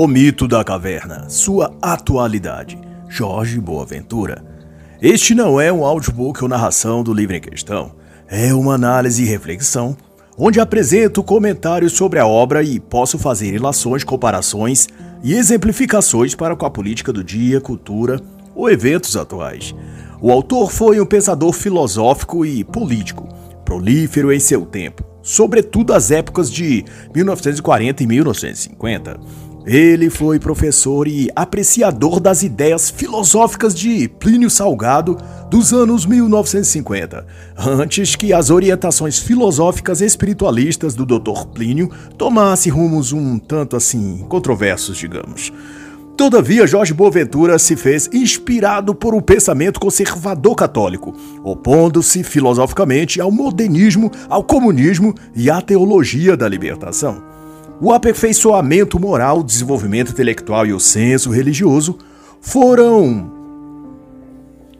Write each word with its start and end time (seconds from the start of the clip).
O 0.00 0.06
mito 0.06 0.46
da 0.46 0.62
caverna, 0.62 1.28
sua 1.28 1.74
atualidade. 1.82 2.78
Jorge 3.08 3.58
Boaventura. 3.58 4.44
Este 5.02 5.34
não 5.34 5.60
é 5.60 5.72
um 5.72 5.84
audiobook 5.84 6.40
ou 6.40 6.48
narração 6.48 7.02
do 7.02 7.12
livro 7.12 7.34
em 7.34 7.40
questão. 7.40 7.90
É 8.28 8.54
uma 8.54 8.74
análise 8.74 9.24
e 9.24 9.26
reflexão, 9.26 9.96
onde 10.38 10.60
apresento 10.60 11.20
comentários 11.20 11.94
sobre 11.94 12.20
a 12.20 12.26
obra 12.28 12.62
e 12.62 12.78
posso 12.78 13.18
fazer 13.18 13.50
relações, 13.50 14.04
comparações 14.04 14.86
e 15.20 15.34
exemplificações 15.34 16.32
para 16.32 16.54
com 16.54 16.64
a 16.64 16.70
política 16.70 17.12
do 17.12 17.24
dia, 17.24 17.60
cultura 17.60 18.20
ou 18.54 18.70
eventos 18.70 19.16
atuais. 19.16 19.74
O 20.22 20.30
autor 20.30 20.70
foi 20.70 21.00
um 21.00 21.06
pensador 21.06 21.52
filosófico 21.52 22.46
e 22.46 22.62
político, 22.62 23.26
prolífero 23.64 24.32
em 24.32 24.38
seu 24.38 24.64
tempo, 24.64 25.04
sobretudo 25.22 25.92
as 25.92 26.12
épocas 26.12 26.48
de 26.48 26.84
1940 27.12 28.00
e 28.00 28.06
1950 28.06 29.47
ele 29.68 30.08
foi 30.08 30.38
professor 30.38 31.06
e 31.06 31.28
apreciador 31.36 32.20
das 32.20 32.42
ideias 32.42 32.88
filosóficas 32.88 33.74
de 33.74 34.08
Plínio 34.08 34.48
Salgado 34.48 35.14
dos 35.50 35.74
anos 35.74 36.06
1950, 36.06 37.26
antes 37.58 38.16
que 38.16 38.32
as 38.32 38.48
orientações 38.48 39.18
filosóficas 39.18 40.00
espiritualistas 40.00 40.94
do 40.94 41.04
Dr. 41.04 41.48
Plínio 41.52 41.90
tomassem 42.16 42.72
rumos 42.72 43.12
um 43.12 43.38
tanto 43.38 43.76
assim 43.76 44.24
controversos, 44.26 44.96
digamos. 44.96 45.52
Todavia, 46.16 46.66
Jorge 46.66 46.94
Boaventura 46.94 47.58
se 47.58 47.76
fez 47.76 48.08
inspirado 48.10 48.94
por 48.94 49.14
um 49.14 49.20
pensamento 49.20 49.78
conservador 49.78 50.56
católico, 50.56 51.14
opondo-se 51.44 52.24
filosoficamente 52.24 53.20
ao 53.20 53.30
modernismo, 53.30 54.10
ao 54.30 54.42
comunismo 54.42 55.14
e 55.36 55.50
à 55.50 55.60
teologia 55.60 56.38
da 56.38 56.48
libertação. 56.48 57.22
O 57.80 57.92
aperfeiçoamento 57.92 58.98
moral, 58.98 59.38
o 59.38 59.44
desenvolvimento 59.44 60.10
intelectual 60.10 60.66
e 60.66 60.72
o 60.72 60.80
senso 60.80 61.30
religioso 61.30 61.96
foram 62.40 63.30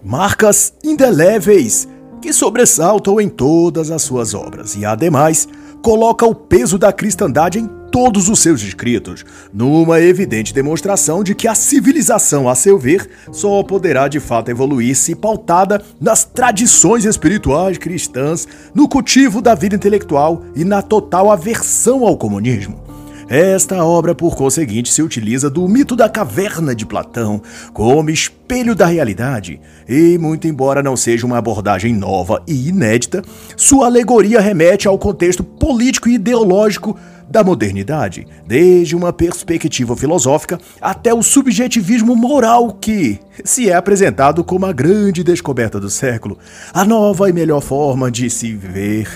marcas 0.03 0.73
indeléveis 0.83 1.89
que 2.21 2.33
sobressaltam 2.33 3.21
em 3.21 3.29
todas 3.29 3.93
as 3.93 4.03
suas 4.03 4.35
obras 4.35 4.75
e, 4.75 4.85
ademais, 4.85 5.47
coloca 5.81 6.27
o 6.27 6.35
peso 6.35 6.77
da 6.77 6.93
cristandade 6.93 7.61
em 7.61 7.71
todos 7.93 8.29
os 8.29 8.41
seus 8.41 8.63
escritos, 8.63 9.25
numa 9.55 10.01
evidente 10.01 10.53
demonstração 10.53 11.23
de 11.23 11.37
que 11.37 11.47
a 11.47 11.55
civilização, 11.55 12.49
a 12.49 12.57
seu 12.57 12.77
ver, 12.77 13.09
só 13.31 13.63
poderá 13.63 14.09
de 14.09 14.19
fato 14.19 14.51
evoluir 14.51 14.97
se 14.97 15.15
pautada 15.15 15.81
nas 16.01 16.25
tradições 16.25 17.05
espirituais 17.05 17.79
cristãs, 17.79 18.47
no 18.75 18.89
cultivo 18.89 19.41
da 19.41 19.55
vida 19.55 19.77
intelectual 19.77 20.43
e 20.57 20.65
na 20.65 20.83
total 20.83 21.31
aversão 21.31 22.05
ao 22.05 22.17
comunismo. 22.17 22.88
Esta 23.29 23.85
obra, 23.85 24.15
por 24.15 24.35
conseguinte, 24.35 24.91
se 24.91 25.03
utiliza 25.03 25.51
do 25.51 25.69
mito 25.69 25.95
da 25.95 26.09
caverna 26.09 26.75
de 26.75 26.87
Platão 26.87 27.43
como 27.75 28.09
espelho 28.09 28.75
da 28.75 28.87
realidade, 28.87 29.61
e, 29.87 30.17
muito 30.17 30.49
embora 30.49 30.83
não 30.83 30.97
seja 30.97 31.27
uma 31.27 31.37
abordagem 31.37 31.95
nova 31.95 32.43
e 32.47 32.69
inédita, 32.69 33.23
sua 33.55 33.85
alegoria 33.85 34.41
remete 34.41 34.89
ao 34.89 34.99
contexto 34.99 35.45
político 35.45 36.09
e 36.09 36.15
ideológico 36.15 36.97
da 37.29 37.45
modernidade, 37.45 38.27
desde 38.47 38.97
uma 38.97 39.13
perspectiva 39.13 39.97
filosófica 39.97 40.59
até 40.81 41.13
o 41.13 41.23
subjetivismo 41.23 42.17
moral 42.17 42.73
que 42.73 43.19
se 43.45 43.71
é 43.71 43.75
apresentado 43.75 44.43
como 44.43 44.67
a 44.67 44.73
grande 44.73 45.23
descoberta 45.23 45.79
do 45.79 45.91
século, 45.91 46.39
a 46.73 46.85
nova 46.85 47.29
e 47.29 47.33
melhor 47.33 47.61
forma 47.61 48.11
de 48.11 48.31
se 48.31 48.53
viver. 48.55 49.09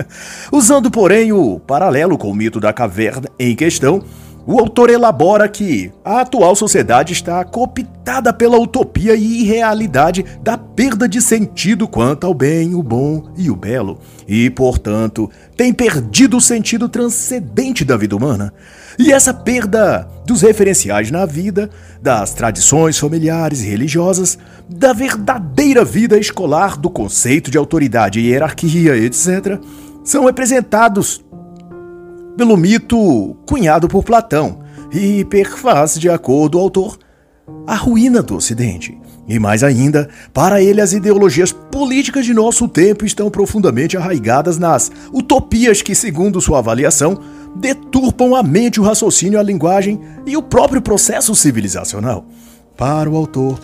Usando, 0.52 0.90
porém, 0.90 1.32
o 1.32 1.58
paralelo 1.58 2.18
com 2.18 2.30
o 2.30 2.34
mito 2.34 2.60
da 2.60 2.72
caverna 2.72 3.28
em 3.38 3.56
questão, 3.56 4.02
o 4.46 4.58
autor 4.58 4.90
elabora 4.90 5.48
que 5.48 5.90
a 6.04 6.20
atual 6.20 6.54
sociedade 6.54 7.12
está 7.12 7.42
cooptada 7.44 8.32
pela 8.32 8.58
utopia 8.58 9.14
e 9.14 9.42
irrealidade 9.42 10.24
da 10.42 10.58
perda 10.58 11.08
de 11.08 11.20
sentido 11.22 11.88
quanto 11.88 12.26
ao 12.26 12.34
bem, 12.34 12.74
o 12.74 12.82
bom 12.82 13.30
e 13.36 13.50
o 13.50 13.56
belo, 13.56 13.98
e, 14.28 14.50
portanto, 14.50 15.30
tem 15.56 15.72
perdido 15.72 16.36
o 16.36 16.40
sentido 16.40 16.88
transcendente 16.88 17.84
da 17.84 17.96
vida 17.96 18.14
humana. 18.14 18.52
E 18.98 19.12
essa 19.12 19.32
perda 19.32 20.08
dos 20.26 20.42
referenciais 20.42 21.10
na 21.10 21.26
vida, 21.26 21.70
das 22.00 22.32
tradições 22.32 22.98
familiares 22.98 23.62
e 23.62 23.68
religiosas, 23.68 24.38
da 24.68 24.92
verdadeira 24.92 25.84
vida 25.84 26.18
escolar, 26.18 26.76
do 26.76 26.90
conceito 26.90 27.50
de 27.50 27.58
autoridade 27.58 28.20
e 28.20 28.28
hierarquia, 28.28 28.96
etc., 28.96 29.58
são 30.04 30.26
representados 30.26 31.24
pelo 32.36 32.56
mito 32.56 33.36
cunhado 33.46 33.88
por 33.88 34.04
Platão 34.04 34.60
e 34.92 35.24
perfaz, 35.24 35.98
de 35.98 36.08
acordo 36.08 36.56
com 36.56 36.58
o 36.58 36.64
autor, 36.64 36.98
a 37.66 37.74
ruína 37.74 38.22
do 38.22 38.36
Ocidente. 38.36 38.98
E 39.26 39.38
mais 39.38 39.62
ainda, 39.62 40.08
para 40.32 40.62
ele 40.62 40.80
as 40.80 40.92
ideologias 40.92 41.50
políticas 41.50 42.26
de 42.26 42.34
nosso 42.34 42.68
tempo 42.68 43.06
estão 43.06 43.30
profundamente 43.30 43.96
arraigadas 43.96 44.58
nas 44.58 44.90
utopias 45.12 45.80
que, 45.80 45.94
segundo 45.94 46.40
sua 46.40 46.58
avaliação, 46.58 47.18
deturpam 47.56 48.34
a 48.34 48.42
mente, 48.42 48.80
o 48.80 48.84
raciocínio, 48.84 49.38
a 49.38 49.42
linguagem 49.42 50.00
e 50.26 50.36
o 50.36 50.42
próprio 50.42 50.82
processo 50.82 51.34
civilizacional. 51.34 52.26
Para 52.76 53.08
o 53.08 53.16
autor, 53.16 53.58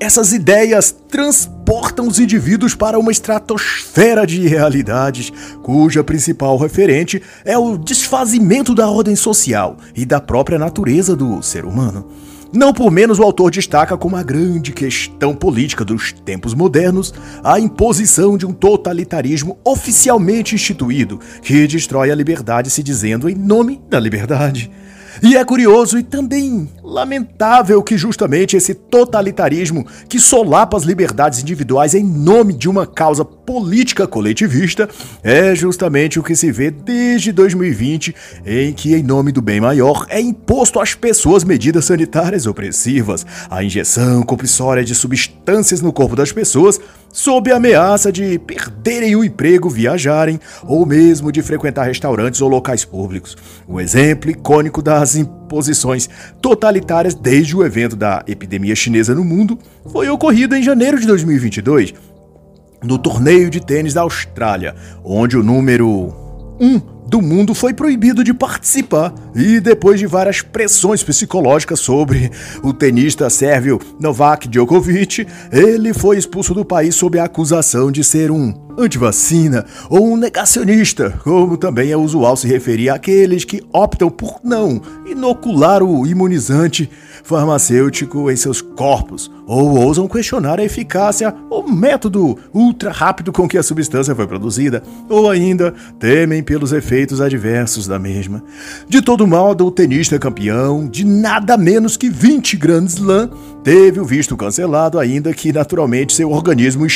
essas 0.00 0.32
ideias 0.32 0.94
transportam 1.08 2.08
os 2.08 2.18
indivíduos 2.18 2.74
para 2.74 2.98
uma 2.98 3.12
estratosfera 3.12 4.26
de 4.26 4.48
realidades, 4.48 5.30
cuja 5.62 6.02
principal 6.02 6.56
referente 6.56 7.22
é 7.44 7.56
o 7.58 7.76
desfazimento 7.76 8.74
da 8.74 8.88
ordem 8.88 9.14
social 9.14 9.76
e 9.94 10.06
da 10.06 10.18
própria 10.18 10.58
natureza 10.58 11.14
do 11.14 11.42
ser 11.42 11.66
humano. 11.66 12.08
Não 12.52 12.72
por 12.72 12.90
menos 12.90 13.20
o 13.20 13.22
autor 13.22 13.50
destaca 13.52 13.96
como 13.96 14.16
a 14.16 14.24
grande 14.24 14.72
questão 14.72 15.36
política 15.36 15.84
dos 15.84 16.12
tempos 16.12 16.52
modernos 16.52 17.14
a 17.44 17.60
imposição 17.60 18.36
de 18.36 18.44
um 18.44 18.52
totalitarismo 18.52 19.58
oficialmente 19.64 20.56
instituído 20.56 21.20
que 21.42 21.66
destrói 21.68 22.10
a 22.10 22.14
liberdade 22.14 22.70
se 22.70 22.82
dizendo 22.82 23.28
em 23.28 23.36
nome 23.36 23.80
da 23.88 24.00
liberdade. 24.00 24.68
E 25.22 25.36
é 25.36 25.44
curioso 25.44 25.98
e 25.98 26.02
também 26.02 26.68
lamentável 26.82 27.82
que 27.82 27.98
justamente 27.98 28.56
esse 28.56 28.74
totalitarismo 28.74 29.86
que 30.08 30.18
solapa 30.18 30.76
as 30.76 30.84
liberdades 30.84 31.40
individuais 31.40 31.94
em 31.94 32.02
nome 32.02 32.54
de 32.54 32.68
uma 32.68 32.86
causa 32.86 33.24
política 33.24 34.06
coletivista 34.06 34.88
é 35.22 35.54
justamente 35.54 36.18
o 36.18 36.22
que 36.22 36.34
se 36.34 36.50
vê 36.50 36.70
desde 36.70 37.32
2020, 37.32 38.14
em 38.46 38.72
que, 38.72 38.94
em 38.94 39.02
nome 39.02 39.30
do 39.30 39.42
bem 39.42 39.60
maior, 39.60 40.06
é 40.08 40.20
imposto 40.20 40.80
às 40.80 40.94
pessoas 40.94 41.44
medidas 41.44 41.84
sanitárias 41.84 42.46
opressivas, 42.46 43.26
a 43.50 43.62
injeção 43.62 44.22
compulsória 44.22 44.82
de 44.82 44.94
substâncias 44.94 45.80
no 45.80 45.92
corpo 45.92 46.16
das 46.16 46.32
pessoas, 46.32 46.80
sob 47.12 47.50
a 47.50 47.56
ameaça 47.56 48.12
de 48.12 48.38
perderem 48.38 49.16
o 49.16 49.24
emprego, 49.24 49.68
viajarem 49.68 50.40
ou 50.64 50.86
mesmo 50.86 51.32
de 51.32 51.42
frequentar 51.42 51.86
restaurantes 51.86 52.40
ou 52.40 52.48
locais 52.48 52.84
públicos. 52.84 53.36
Um 53.68 53.80
exemplo 53.80 54.30
icônico 54.30 54.82
das 54.82 55.16
imposições 55.16 56.08
totalitárias 56.40 57.14
desde 57.14 57.56
o 57.56 57.64
evento 57.64 57.96
da 57.96 58.22
epidemia 58.26 58.74
chinesa 58.74 59.14
no 59.14 59.24
mundo 59.24 59.58
foi 59.90 60.08
ocorrido 60.08 60.54
em 60.54 60.62
janeiro 60.62 60.98
de 60.98 61.06
2022, 61.06 61.94
no 62.82 62.98
torneio 62.98 63.50
de 63.50 63.60
tênis 63.60 63.94
da 63.94 64.02
Austrália, 64.02 64.74
onde 65.04 65.36
o 65.36 65.42
número 65.42 66.14
1 66.60 66.66
um 66.66 66.99
do 67.10 67.20
mundo 67.20 67.56
foi 67.56 67.74
proibido 67.74 68.22
de 68.22 68.32
participar 68.32 69.12
e 69.34 69.58
depois 69.58 69.98
de 69.98 70.06
várias 70.06 70.42
pressões 70.42 71.02
psicológicas 71.02 71.80
sobre 71.80 72.30
o 72.62 72.72
tenista 72.72 73.28
sérvio 73.28 73.80
Novak 73.98 74.46
Djokovic, 74.46 75.26
ele 75.50 75.92
foi 75.92 76.18
expulso 76.18 76.54
do 76.54 76.64
país 76.64 76.94
sob 76.94 77.18
a 77.18 77.24
acusação 77.24 77.90
de 77.90 78.04
ser 78.04 78.30
um 78.30 78.54
antivacina 78.78 79.66
ou 79.88 80.12
um 80.12 80.16
negacionista, 80.16 81.10
como 81.24 81.56
também 81.56 81.90
é 81.90 81.96
usual 81.96 82.36
se 82.36 82.46
referir 82.46 82.90
àqueles 82.90 83.44
que 83.44 83.60
optam 83.72 84.08
por 84.08 84.38
não 84.44 84.80
inocular 85.04 85.82
o 85.82 86.06
imunizante 86.06 86.88
farmacêutico 87.22 88.30
em 88.30 88.36
seus 88.36 88.60
corpos, 88.60 89.30
ou 89.46 89.78
ousam 89.78 90.08
questionar 90.08 90.60
a 90.60 90.64
eficácia 90.64 91.34
ou 91.48 91.68
método 91.68 92.38
ultra 92.52 92.90
rápido 92.90 93.32
com 93.32 93.48
que 93.48 93.58
a 93.58 93.62
substância 93.62 94.14
foi 94.14 94.26
produzida, 94.26 94.82
ou 95.08 95.30
ainda 95.30 95.74
temem 95.98 96.42
pelos 96.42 96.72
efeitos 96.72 97.20
adversos 97.20 97.86
da 97.86 97.98
mesma. 97.98 98.42
De 98.88 99.02
todo 99.02 99.26
modo, 99.26 99.66
o 99.66 99.70
tenista 99.70 100.18
campeão 100.18 100.88
de 100.88 101.04
nada 101.04 101.56
menos 101.56 101.96
que 101.96 102.08
20 102.08 102.56
Grand 102.56 102.86
Slam 102.86 103.30
teve 103.62 104.00
o 104.00 104.04
visto 104.04 104.36
cancelado, 104.36 104.98
ainda 104.98 105.32
que 105.32 105.52
naturalmente 105.52 106.12
seu 106.12 106.30
organismo 106.30 106.86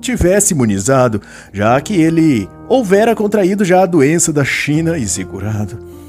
tivesse 0.00 0.54
imunizado, 0.54 1.20
já 1.52 1.80
que 1.80 1.94
ele 1.94 2.48
houvera 2.68 3.14
contraído 3.14 3.64
já 3.64 3.82
a 3.82 3.86
doença 3.86 4.32
da 4.32 4.44
China 4.44 4.98
e 4.98 5.06
se 5.06 5.24
curado. 5.24 5.99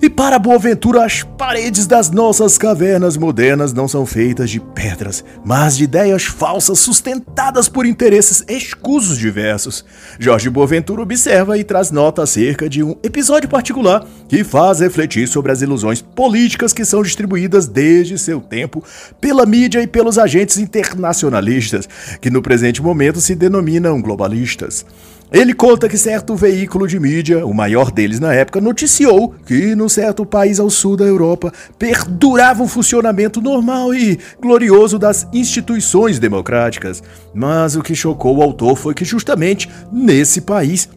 E 0.00 0.08
para 0.08 0.38
Boaventura, 0.38 1.04
as 1.04 1.24
paredes 1.24 1.84
das 1.84 2.08
nossas 2.08 2.56
cavernas 2.56 3.16
modernas 3.16 3.72
não 3.72 3.88
são 3.88 4.06
feitas 4.06 4.48
de 4.48 4.60
pedras, 4.60 5.24
mas 5.44 5.76
de 5.76 5.82
ideias 5.84 6.22
falsas 6.22 6.78
sustentadas 6.78 7.68
por 7.68 7.84
interesses 7.84 8.44
escusos 8.46 9.18
diversos. 9.18 9.84
Jorge 10.16 10.48
Boaventura 10.48 11.02
observa 11.02 11.58
e 11.58 11.64
traz 11.64 11.90
nota 11.90 12.22
acerca 12.22 12.68
de 12.68 12.80
um 12.80 12.94
episódio 13.02 13.48
particular 13.48 14.06
que 14.28 14.44
faz 14.44 14.78
refletir 14.78 15.26
sobre 15.26 15.50
as 15.50 15.62
ilusões 15.62 16.00
políticas 16.00 16.72
que 16.72 16.84
são 16.84 17.02
distribuídas 17.02 17.66
desde 17.66 18.16
seu 18.18 18.40
tempo 18.40 18.84
pela 19.20 19.44
mídia 19.44 19.82
e 19.82 19.86
pelos 19.88 20.16
agentes 20.16 20.58
internacionalistas, 20.58 21.88
que 22.20 22.30
no 22.30 22.40
presente 22.40 22.80
momento 22.80 23.20
se 23.20 23.34
denominam 23.34 24.00
globalistas. 24.00 24.86
Ele 25.30 25.52
conta 25.52 25.90
que 25.90 25.98
certo 25.98 26.34
veículo 26.34 26.88
de 26.88 26.98
mídia, 26.98 27.44
o 27.44 27.52
maior 27.52 27.90
deles 27.90 28.18
na 28.18 28.32
época, 28.32 28.62
noticiou 28.62 29.34
que 29.44 29.74
num 29.74 29.88
certo 29.88 30.24
país 30.24 30.58
ao 30.58 30.70
sul 30.70 30.96
da 30.96 31.04
Europa 31.04 31.52
perdurava 31.78 32.62
o 32.62 32.68
funcionamento 32.68 33.40
normal 33.40 33.94
e 33.94 34.18
glorioso 34.40 34.98
das 34.98 35.28
instituições 35.30 36.18
democráticas. 36.18 37.02
Mas 37.34 37.76
o 37.76 37.82
que 37.82 37.94
chocou 37.94 38.38
o 38.38 38.42
autor 38.42 38.74
foi 38.76 38.94
que 38.94 39.04
justamente 39.04 39.68
nesse 39.92 40.40
país 40.40 40.88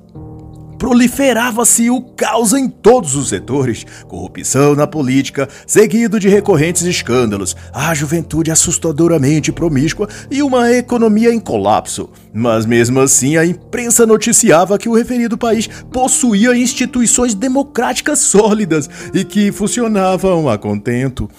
proliferava-se 0.81 1.91
o 1.91 2.01
caos 2.01 2.53
em 2.53 2.67
todos 2.67 3.15
os 3.15 3.29
setores, 3.29 3.85
corrupção 4.07 4.73
na 4.73 4.87
política, 4.87 5.47
seguido 5.67 6.19
de 6.19 6.27
recorrentes 6.27 6.81
escândalos, 6.81 7.55
a 7.71 7.93
juventude 7.93 8.49
assustadoramente 8.49 9.51
promíscua 9.51 10.09
e 10.31 10.41
uma 10.41 10.71
economia 10.71 11.31
em 11.31 11.39
colapso. 11.39 12.09
Mas 12.33 12.65
mesmo 12.65 12.99
assim, 12.99 13.37
a 13.37 13.45
imprensa 13.45 14.07
noticiava 14.07 14.79
que 14.79 14.89
o 14.89 14.95
referido 14.95 15.37
país 15.37 15.69
possuía 15.93 16.57
instituições 16.57 17.35
democráticas 17.35 18.17
sólidas 18.17 18.89
e 19.13 19.23
que 19.23 19.51
funcionavam 19.51 20.49
a 20.49 20.57
contento. 20.57 21.29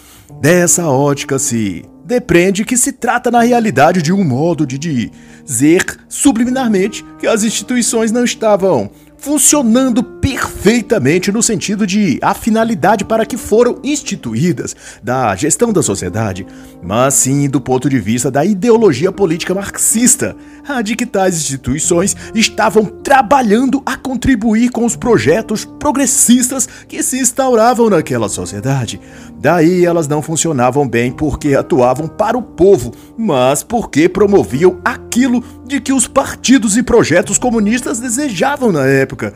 Dessa 0.40 0.86
ótica 0.86 1.36
se 1.40 1.84
depreende 2.04 2.64
que 2.64 2.76
se 2.76 2.92
trata 2.92 3.28
na 3.28 3.40
realidade 3.40 4.02
de 4.02 4.12
um 4.12 4.22
modo 4.22 4.64
de 4.64 4.78
dizer 4.78 5.84
subliminarmente 6.08 7.04
que 7.18 7.26
as 7.26 7.42
instituições 7.42 8.12
não 8.12 8.22
estavam 8.22 8.90
funcionando 9.22 10.02
perfeitamente 10.02 11.30
no 11.30 11.40
sentido 11.40 11.86
de 11.86 12.18
a 12.20 12.34
finalidade 12.34 13.04
para 13.04 13.24
que 13.24 13.36
foram 13.36 13.78
instituídas 13.84 14.74
da 15.00 15.36
gestão 15.36 15.72
da 15.72 15.80
sociedade, 15.80 16.44
mas 16.82 17.14
sim 17.14 17.48
do 17.48 17.60
ponto 17.60 17.88
de 17.88 18.00
vista 18.00 18.32
da 18.32 18.44
ideologia 18.44 19.12
política 19.12 19.54
marxista, 19.54 20.34
a 20.66 20.82
de 20.82 20.96
que 20.96 21.06
tais 21.06 21.36
instituições 21.36 22.16
estavam 22.34 22.84
trabalhando 22.84 23.80
a 23.86 23.96
contribuir 23.96 24.70
com 24.70 24.84
os 24.84 24.96
projetos 24.96 25.64
progressistas 25.64 26.68
que 26.88 27.00
se 27.00 27.20
instauravam 27.20 27.88
naquela 27.88 28.28
sociedade. 28.28 29.00
Daí 29.38 29.84
elas 29.84 30.08
não 30.08 30.20
funcionavam 30.20 30.88
bem 30.88 31.12
porque 31.12 31.54
atuavam 31.54 32.08
para 32.08 32.36
o 32.36 32.42
povo, 32.42 32.92
mas 33.16 33.62
porque 33.62 34.08
promoviam 34.08 34.80
aquilo 34.84 35.44
de 35.64 35.80
que 35.80 35.92
os 35.92 36.06
partidos 36.06 36.76
e 36.76 36.82
projetos 36.82 37.38
comunistas 37.38 38.00
desejavam 38.00 38.72
na 38.72 38.86
época. 38.86 39.32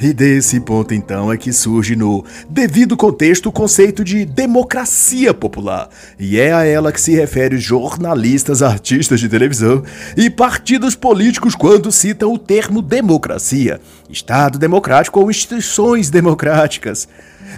E 0.00 0.12
desse 0.12 0.60
ponto 0.60 0.94
então 0.94 1.32
é 1.32 1.36
que 1.36 1.52
surge 1.52 1.96
no 1.96 2.24
devido 2.48 2.96
contexto 2.96 3.46
o 3.46 3.52
conceito 3.52 4.04
de 4.04 4.24
democracia 4.24 5.34
popular, 5.34 5.88
e 6.16 6.38
é 6.38 6.52
a 6.52 6.64
ela 6.64 6.92
que 6.92 7.00
se 7.00 7.16
refere 7.16 7.56
os 7.56 7.64
jornalistas, 7.64 8.62
artistas 8.62 9.18
de 9.18 9.28
televisão 9.28 9.82
e 10.16 10.30
partidos 10.30 10.94
políticos 10.94 11.56
quando 11.56 11.90
citam 11.90 12.32
o 12.32 12.38
termo 12.38 12.80
democracia, 12.80 13.80
Estado 14.08 14.56
democrático 14.56 15.18
ou 15.18 15.32
instituições 15.32 16.10
democráticas. 16.10 17.08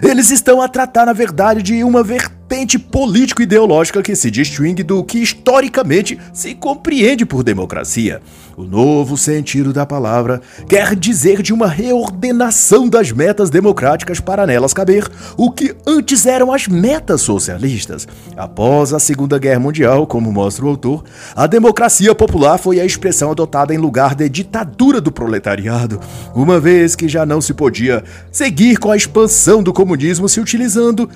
Eles 0.01 0.31
estão 0.31 0.61
a 0.61 0.67
tratar, 0.67 1.05
na 1.05 1.13
verdade, 1.13 1.61
de 1.61 1.83
uma 1.83 2.03
vertente 2.03 2.77
político-ideológica 2.77 4.01
que 4.01 4.15
se 4.15 4.29
distingue 4.29 4.83
do 4.83 5.03
que 5.03 5.19
historicamente 5.19 6.19
se 6.33 6.53
compreende 6.53 7.25
por 7.25 7.43
democracia. 7.43 8.21
O 8.57 8.63
novo 8.63 9.17
sentido 9.17 9.71
da 9.71 9.85
palavra 9.85 10.41
quer 10.67 10.95
dizer 10.95 11.41
de 11.41 11.53
uma 11.53 11.67
reordenação 11.67 12.89
das 12.89 13.11
metas 13.11 13.49
democráticas 13.49 14.19
para 14.19 14.45
nelas 14.45 14.73
caber 14.73 15.07
o 15.37 15.49
que 15.49 15.73
antes 15.87 16.25
eram 16.25 16.51
as 16.51 16.67
metas 16.67 17.21
socialistas. 17.21 18.07
Após 18.35 18.93
a 18.93 18.99
Segunda 18.99 19.39
Guerra 19.39 19.61
Mundial, 19.61 20.05
como 20.05 20.31
mostra 20.31 20.65
o 20.65 20.69
autor, 20.69 21.05
a 21.33 21.47
democracia 21.47 22.13
popular 22.13 22.57
foi 22.57 22.79
a 22.81 22.85
expressão 22.85 23.31
adotada 23.31 23.73
em 23.73 23.77
lugar 23.77 24.13
de 24.13 24.27
ditadura 24.27 24.99
do 24.99 25.11
proletariado, 25.11 26.01
uma 26.35 26.59
vez 26.59 26.95
que 26.95 27.07
já 27.07 27.25
não 27.25 27.39
se 27.39 27.53
podia 27.53 28.03
seguir 28.31 28.77
com 28.77 28.91
a 28.91 28.97
expansão 28.97 29.63
do 29.63 29.71
comunismo 29.81 30.29
se 30.29 30.39
utilizando 30.39 31.09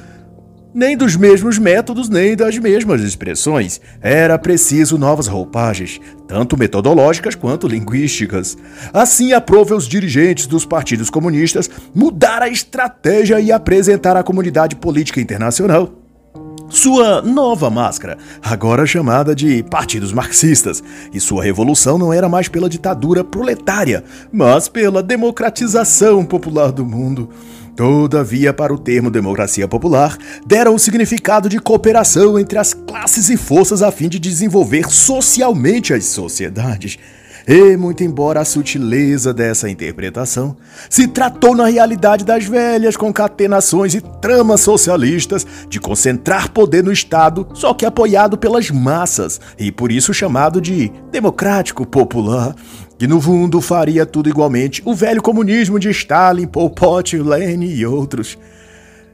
nem 0.74 0.98
dos 0.98 1.16
mesmos 1.16 1.60
métodos, 1.60 2.10
nem 2.10 2.36
das 2.36 2.58
mesmas 2.58 3.02
expressões. 3.02 3.80
Era 4.02 4.40
preciso 4.40 4.98
novas 4.98 5.28
roupagens, 5.28 6.02
tanto 6.28 6.58
metodológicas 6.58 7.36
quanto 7.36 7.68
linguísticas. 7.68 8.58
Assim, 8.92 9.34
aprove 9.34 9.72
aos 9.72 9.88
dirigentes 9.88 10.48
dos 10.48 10.66
partidos 10.66 11.12
comunistas 11.12 11.70
mudar 11.94 12.42
a 12.42 12.50
estratégia 12.50 13.40
e 13.40 13.52
apresentar 13.52 14.18
à 14.18 14.24
comunidade 14.24 14.76
política 14.76 15.22
internacional 15.22 15.94
sua 16.70 17.22
nova 17.22 17.70
máscara, 17.70 18.18
agora 18.42 18.86
chamada 18.86 19.36
de 19.36 19.62
partidos 19.64 20.12
marxistas, 20.12 20.84
e 21.14 21.20
sua 21.20 21.44
revolução 21.44 21.98
não 21.98 22.12
era 22.12 22.28
mais 22.28 22.48
pela 22.48 22.68
ditadura 22.68 23.24
proletária, 23.24 24.04
mas 24.32 24.68
pela 24.68 25.04
democratização 25.04 26.26
popular 26.26 26.72
do 26.72 26.86
mundo. 26.86 27.30
Todavia, 27.76 28.54
para 28.54 28.74
o 28.74 28.78
termo 28.78 29.12
democracia 29.12 29.68
popular, 29.68 30.18
deram 30.46 30.76
o 30.76 30.80
significado 30.80 31.50
de 31.50 31.60
cooperação 31.60 32.40
entre 32.40 32.58
as 32.58 32.74
classes 32.74 33.30
e 33.30 33.36
forças 33.36 33.82
a 33.82 33.92
fim 33.92 34.08
de 34.08 34.18
desenvolver 34.18 34.90
socialmente 34.90 35.94
as 35.94 36.06
sociedades. 36.06 36.98
E, 37.48 37.78
muito 37.78 38.04
embora 38.04 38.40
a 38.40 38.46
sutileza 38.46 39.32
dessa 39.32 39.70
interpretação, 39.70 40.58
se 40.90 41.08
tratou 41.08 41.56
na 41.56 41.68
realidade 41.68 42.26
das 42.26 42.44
velhas 42.46 42.98
concatenações 42.98 43.94
e 43.94 44.02
tramas 44.02 44.62
socialistas 44.62 45.46
de 45.70 45.80
concentrar 45.80 46.50
poder 46.50 46.84
no 46.84 46.92
Estado, 46.92 47.48
só 47.54 47.72
que 47.76 47.86
apoiado 47.86 48.36
pelas 48.36 48.72
massas, 48.72 49.40
e 49.60 49.72
por 49.72 49.92
isso 49.92 50.12
chamado 50.12 50.60
de 50.60 50.92
democrático 51.12 51.86
popular, 51.86 52.56
que 52.98 53.06
no 53.06 53.22
fundo 53.22 53.62
faria 53.62 54.08
tudo 54.08 54.28
igualmente 54.28 54.82
o 54.84 54.96
velho 54.96 55.22
comunismo 55.22 55.78
de 55.78 55.92
Stalin, 55.92 56.48
Pol 56.48 56.72
Pot, 56.72 57.16
Lenin 57.16 57.76
e 57.76 57.86
outros. 57.86 58.40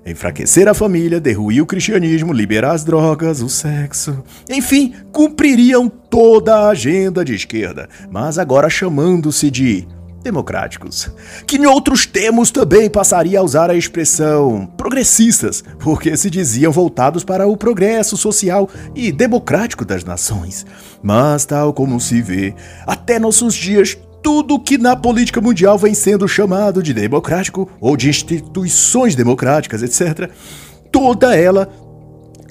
Enfraquecer 0.06 0.68
a 0.68 0.74
família, 0.74 1.20
derruir 1.20 1.62
o 1.62 1.66
cristianismo, 1.66 2.34
liberar 2.34 2.72
as 2.72 2.84
drogas, 2.84 3.42
o 3.42 3.50
sexo. 3.50 4.24
Enfim, 4.50 4.94
cumpririam 5.12 5.88
toda 5.88 6.56
a 6.56 6.70
agenda 6.70 7.24
de 7.24 7.36
esquerda, 7.36 7.88
mas 8.10 8.40
agora 8.40 8.70
chamando-se 8.70 9.52
de 9.52 9.88
democráticos, 10.22 11.12
que 11.46 11.58
em 11.58 11.66
outros 11.66 12.06
termos 12.06 12.52
também 12.52 12.90
passaria 12.90 13.40
a 13.40 13.44
usar 13.44 13.70
a 13.70 13.76
expressão 13.76 14.68
progressistas, 14.78 15.64
porque 15.80 16.16
se 16.16 16.30
diziam 16.30 16.72
voltados 16.72 17.24
para 17.24 17.48
o 17.48 17.58
progresso 17.58 18.16
social 18.16 18.70
e 18.96 19.12
democrático 19.12 19.84
das 19.84 20.04
nações. 20.04 20.66
Mas, 21.02 21.46
tal 21.46 21.74
como 21.74 22.00
se 22.00 22.22
vê, 22.22 22.54
até 22.86 23.20
nossos 23.20 23.56
dias, 23.56 23.98
tudo 24.22 24.60
que 24.60 24.78
na 24.78 24.96
política 24.96 25.42
mundial 25.42 25.78
vem 25.78 25.94
sendo 25.94 26.28
chamado 26.28 26.82
de 26.82 26.94
democrático 26.94 27.70
ou 27.80 27.98
de 27.98 28.10
instituições 28.10 29.16
democráticas, 29.16 29.82
etc., 29.82 30.30
toda 30.92 31.36
ela 31.36 31.70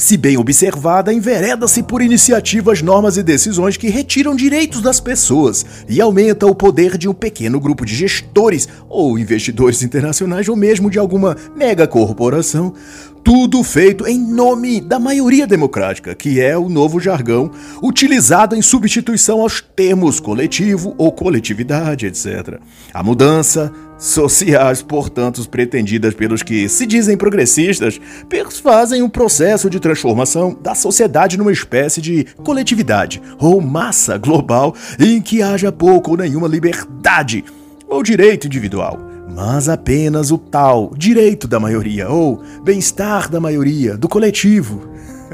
se 0.01 0.17
bem 0.17 0.39
observada, 0.39 1.13
envereda-se 1.13 1.83
por 1.83 2.01
iniciativas, 2.01 2.81
normas 2.81 3.19
e 3.19 3.23
decisões 3.23 3.77
que 3.77 3.91
retiram 3.91 4.35
direitos 4.35 4.81
das 4.81 4.99
pessoas 4.99 5.65
e 5.87 6.01
aumenta 6.01 6.47
o 6.47 6.55
poder 6.55 6.97
de 6.97 7.07
um 7.07 7.13
pequeno 7.13 7.61
grupo 7.61 7.85
de 7.85 7.95
gestores 7.95 8.67
ou 8.89 9.19
investidores 9.19 9.83
internacionais 9.83 10.49
ou 10.49 10.57
mesmo 10.57 10.91
de 10.91 10.99
alguma 10.99 11.37
mega 11.55 11.87
corporação. 11.87 12.73
Tudo 13.23 13.63
feito 13.63 14.07
em 14.07 14.19
nome 14.19 14.81
da 14.81 14.99
maioria 14.99 15.47
democrática, 15.47 16.15
que 16.15 16.41
é 16.41 16.57
o 16.57 16.69
novo 16.69 16.99
jargão 16.99 17.51
utilizado 17.83 18.57
em 18.57 18.63
substituição 18.63 19.41
aos 19.41 19.61
termos 19.61 20.19
coletivo 20.19 20.95
ou 20.97 21.13
coletividade, 21.13 22.07
etc. 22.07 22.59
A 22.93 23.03
mudança 23.03 23.71
sociais, 23.99 24.81
portanto, 24.81 25.47
pretendidas 25.49 26.15
pelos 26.15 26.43
que 26.43 26.69
se 26.69 26.87
dizem 26.87 27.17
progressistas, 27.17 28.01
fazem 28.63 29.03
um 29.03 29.09
processo 29.09 29.69
de 29.69 29.79
transformação 29.79 30.57
da 30.61 30.75
sociedade 30.75 31.37
numa 31.37 31.53
espécie 31.53 32.01
de 32.01 32.25
coletividade 32.43 33.21
ou 33.39 33.61
massa 33.61 34.17
global 34.17 34.75
em 34.99 35.21
que 35.21 35.43
haja 35.43 35.71
pouco 35.71 36.13
ou 36.13 36.17
nenhuma 36.17 36.49
liberdade 36.49 37.45
ou 37.87 38.03
direito 38.03 38.47
individual, 38.47 38.99
mas 39.35 39.69
apenas 39.69 40.31
o 40.31 40.39
tal 40.39 40.93
direito 40.97 41.47
da 41.47 41.61
maioria 41.61 42.09
ou 42.09 42.43
bem-estar 42.65 43.31
da 43.31 43.41
maioria, 43.41 43.97
do 43.97 44.09
coletivo. 44.09 44.89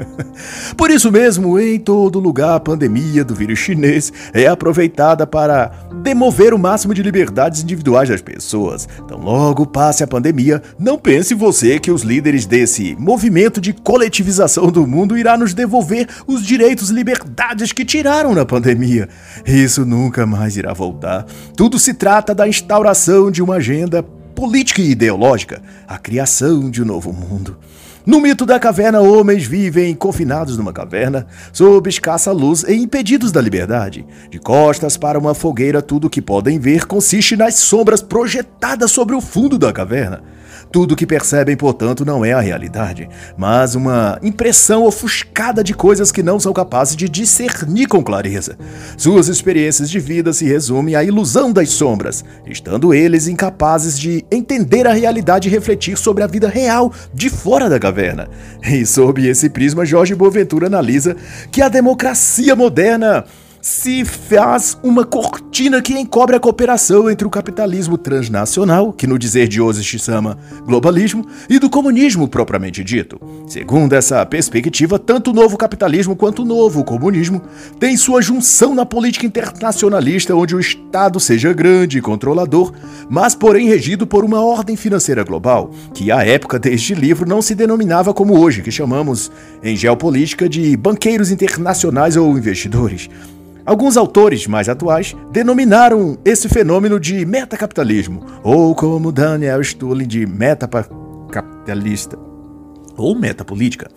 Por 0.75 0.91
isso 0.91 1.11
mesmo, 1.11 1.59
em 1.59 1.79
todo 1.79 2.19
lugar, 2.19 2.55
a 2.55 2.59
pandemia 2.59 3.23
do 3.23 3.35
vírus 3.35 3.59
chinês 3.59 4.11
é 4.33 4.47
aproveitada 4.47 5.25
para 5.25 5.71
demover 6.03 6.53
o 6.53 6.59
máximo 6.59 6.93
de 6.93 7.01
liberdades 7.01 7.63
individuais 7.63 8.09
das 8.09 8.21
pessoas. 8.21 8.87
Então, 9.03 9.19
logo 9.19 9.65
passe 9.65 10.03
a 10.03 10.07
pandemia, 10.07 10.61
não 10.79 10.97
pense 10.97 11.33
você 11.33 11.79
que 11.79 11.91
os 11.91 12.03
líderes 12.03 12.45
desse 12.45 12.95
movimento 12.99 13.59
de 13.59 13.73
coletivização 13.73 14.71
do 14.71 14.85
mundo 14.85 15.17
irá 15.17 15.37
nos 15.37 15.53
devolver 15.53 16.07
os 16.27 16.45
direitos 16.45 16.89
e 16.89 16.93
liberdades 16.93 17.71
que 17.71 17.85
tiraram 17.85 18.33
na 18.33 18.45
pandemia. 18.45 19.09
Isso 19.45 19.85
nunca 19.85 20.25
mais 20.25 20.57
irá 20.57 20.73
voltar. 20.73 21.25
Tudo 21.55 21.79
se 21.79 21.93
trata 21.93 22.33
da 22.33 22.47
instauração 22.47 23.31
de 23.31 23.41
uma 23.41 23.55
agenda 23.55 24.03
política 24.03 24.81
e 24.81 24.91
ideológica, 24.91 25.61
a 25.87 25.97
criação 25.97 26.69
de 26.69 26.83
um 26.83 26.85
novo 26.85 27.11
mundo. 27.11 27.57
No 28.07 28.21
mito 28.21 28.45
da 28.45 28.57
caverna, 28.57 29.01
homens 29.01 29.45
vivem 29.45 29.93
confinados 29.93 30.57
numa 30.57 30.71
caverna, 30.71 31.27
sob 31.51 31.89
escassa 31.89 32.31
luz 32.31 32.63
e 32.63 32.73
impedidos 32.73 33.33
da 33.33 33.41
liberdade. 33.41 34.07
De 34.29 34.39
costas 34.39 34.95
para 34.95 35.19
uma 35.19 35.33
fogueira, 35.33 35.81
tudo 35.81 36.07
o 36.07 36.09
que 36.09 36.21
podem 36.21 36.57
ver 36.57 36.85
consiste 36.85 37.35
nas 37.35 37.55
sombras 37.55 38.01
projetadas 38.01 38.91
sobre 38.91 39.13
o 39.13 39.19
fundo 39.19 39.57
da 39.57 39.73
caverna. 39.73 40.23
Tudo 40.71 40.95
que 40.95 41.05
percebem, 41.05 41.55
portanto, 41.55 42.05
não 42.05 42.23
é 42.23 42.33
a 42.33 42.39
realidade, 42.39 43.09
mas 43.37 43.75
uma 43.75 44.19
impressão 44.21 44.83
ofuscada 44.83 45.63
de 45.63 45.73
coisas 45.73 46.11
que 46.11 46.23
não 46.23 46.39
são 46.39 46.53
capazes 46.53 46.95
de 46.95 47.07
discernir 47.09 47.87
com 47.87 48.03
clareza. 48.03 48.57
Suas 48.97 49.27
experiências 49.27 49.89
de 49.89 49.99
vida 49.99 50.33
se 50.33 50.45
resumem 50.45 50.95
à 50.95 51.03
ilusão 51.03 51.51
das 51.51 51.69
sombras, 51.69 52.23
estando 52.45 52.93
eles 52.93 53.27
incapazes 53.27 53.97
de 53.97 54.25
entender 54.31 54.87
a 54.87 54.93
realidade 54.93 55.47
e 55.47 55.51
refletir 55.51 55.97
sobre 55.97 56.23
a 56.23 56.27
vida 56.27 56.47
real 56.47 56.91
de 57.13 57.29
fora 57.29 57.69
da 57.69 57.79
caverna. 57.79 58.29
E 58.63 58.85
sob 58.85 59.25
esse 59.25 59.49
prisma, 59.49 59.85
Jorge 59.85 60.15
Boaventura 60.15 60.67
analisa 60.67 61.15
que 61.51 61.61
a 61.61 61.69
democracia 61.69 62.55
moderna 62.55 63.23
se 63.61 64.05
faz 64.05 64.77
uma 64.83 65.05
cortina 65.05 65.81
que 65.81 65.93
encobre 65.93 66.35
a 66.35 66.39
cooperação 66.39 67.09
entre 67.09 67.27
o 67.27 67.29
capitalismo 67.29 67.97
transnacional, 67.97 68.93
que 68.93 69.07
no 69.07 69.17
dizer 69.17 69.47
de 69.47 69.59
hoje 69.59 69.83
se 69.83 69.99
chama 69.99 70.37
globalismo, 70.65 71.25
e 71.49 71.59
do 71.59 71.69
comunismo 71.69 72.27
propriamente 72.27 72.83
dito. 72.83 73.19
Segundo 73.47 73.93
essa 73.93 74.25
perspectiva, 74.25 74.99
tanto 74.99 75.31
o 75.31 75.33
novo 75.33 75.57
capitalismo 75.57 76.15
quanto 76.15 76.41
o 76.41 76.45
novo 76.45 76.83
comunismo 76.83 77.41
têm 77.79 77.97
sua 77.97 78.21
junção 78.21 78.73
na 78.73 78.85
política 78.85 79.25
internacionalista, 79.25 80.35
onde 80.35 80.55
o 80.55 80.59
Estado 80.59 81.19
seja 81.19 81.53
grande 81.53 81.97
e 81.97 82.01
controlador, 82.01 82.73
mas 83.09 83.35
porém 83.35 83.67
regido 83.67 84.05
por 84.05 84.23
uma 84.23 84.41
ordem 84.41 84.75
financeira 84.75 85.23
global, 85.23 85.71
que 85.93 86.11
à 86.11 86.23
época 86.25 86.59
deste 86.59 86.93
livro 86.93 87.27
não 87.27 87.41
se 87.41 87.55
denominava 87.55 88.13
como 88.13 88.39
hoje, 88.39 88.61
que 88.61 88.71
chamamos 88.71 89.31
em 89.63 89.75
geopolítica 89.75 90.47
de 90.47 90.75
banqueiros 90.75 91.31
internacionais 91.31 92.15
ou 92.15 92.37
investidores. 92.37 93.09
Alguns 93.67 93.97
autores 93.97 94.47
mais 94.47 94.69
atuais 94.69 95.13
denominaram 95.29 96.17
esse 96.23 96.47
fenômeno 96.47 96.97
de 96.97 97.25
metacapitalismo, 97.25 98.25
ou 98.41 98.73
como 98.73 99.11
Daniel 99.11 99.61
Stulin 99.61 100.07
de 100.07 100.25
metacapitalista, 100.25 102.17
ou 102.95 103.13
metapolítica. 103.13 103.91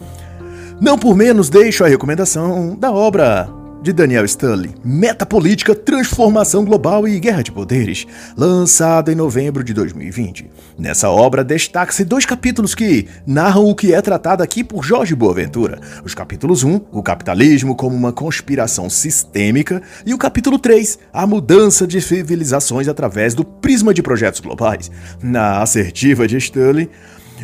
Não 0.81 0.99
por 0.99 1.15
menos 1.15 1.49
deixo 1.49 1.85
a 1.85 1.87
recomendação 1.87 2.75
da 2.77 2.91
obra 2.91 3.49
de 3.83 3.93
Daniel 3.93 4.25
Stanley, 4.25 4.75
Metapolítica, 4.85 5.75
Transformação 5.75 6.65
Global 6.65 7.09
e 7.09 7.19
Guerra 7.19 7.43
de 7.43 7.51
Poderes, 7.51 8.07
lançado 8.37 9.11
em 9.11 9.15
novembro 9.15 9.65
de 9.65 9.73
2020. 9.73 10.51
Nessa 10.79 11.09
obra 11.09 11.43
destaca-se 11.43 12.05
dois 12.05 12.27
capítulos 12.27 12.75
que 12.75 13.09
narram 13.27 13.67
o 13.67 13.75
que 13.75 13.95
é 13.95 14.03
tratado 14.03 14.43
aqui 14.43 14.63
por 14.63 14.85
Jorge 14.85 15.15
Boaventura. 15.15 15.81
Os 16.05 16.15
capítulos 16.15 16.63
1, 16.63 16.81
o 16.93 17.03
capitalismo 17.03 17.75
como 17.75 17.97
uma 17.97 18.13
conspiração 18.13 18.91
sistêmica, 18.91 19.83
e 20.05 20.13
o 20.13 20.19
capítulo 20.19 20.59
3, 20.59 20.99
a 21.13 21.27
mudança 21.27 21.87
de 21.87 22.01
civilizações 22.01 22.89
através 22.89 23.35
do 23.35 23.45
prisma 23.45 23.95
de 23.95 24.03
projetos 24.03 24.41
globais. 24.41 24.91
Na 25.23 25.63
assertiva 25.63 26.29
de 26.29 26.37
Stanley, 26.37 26.91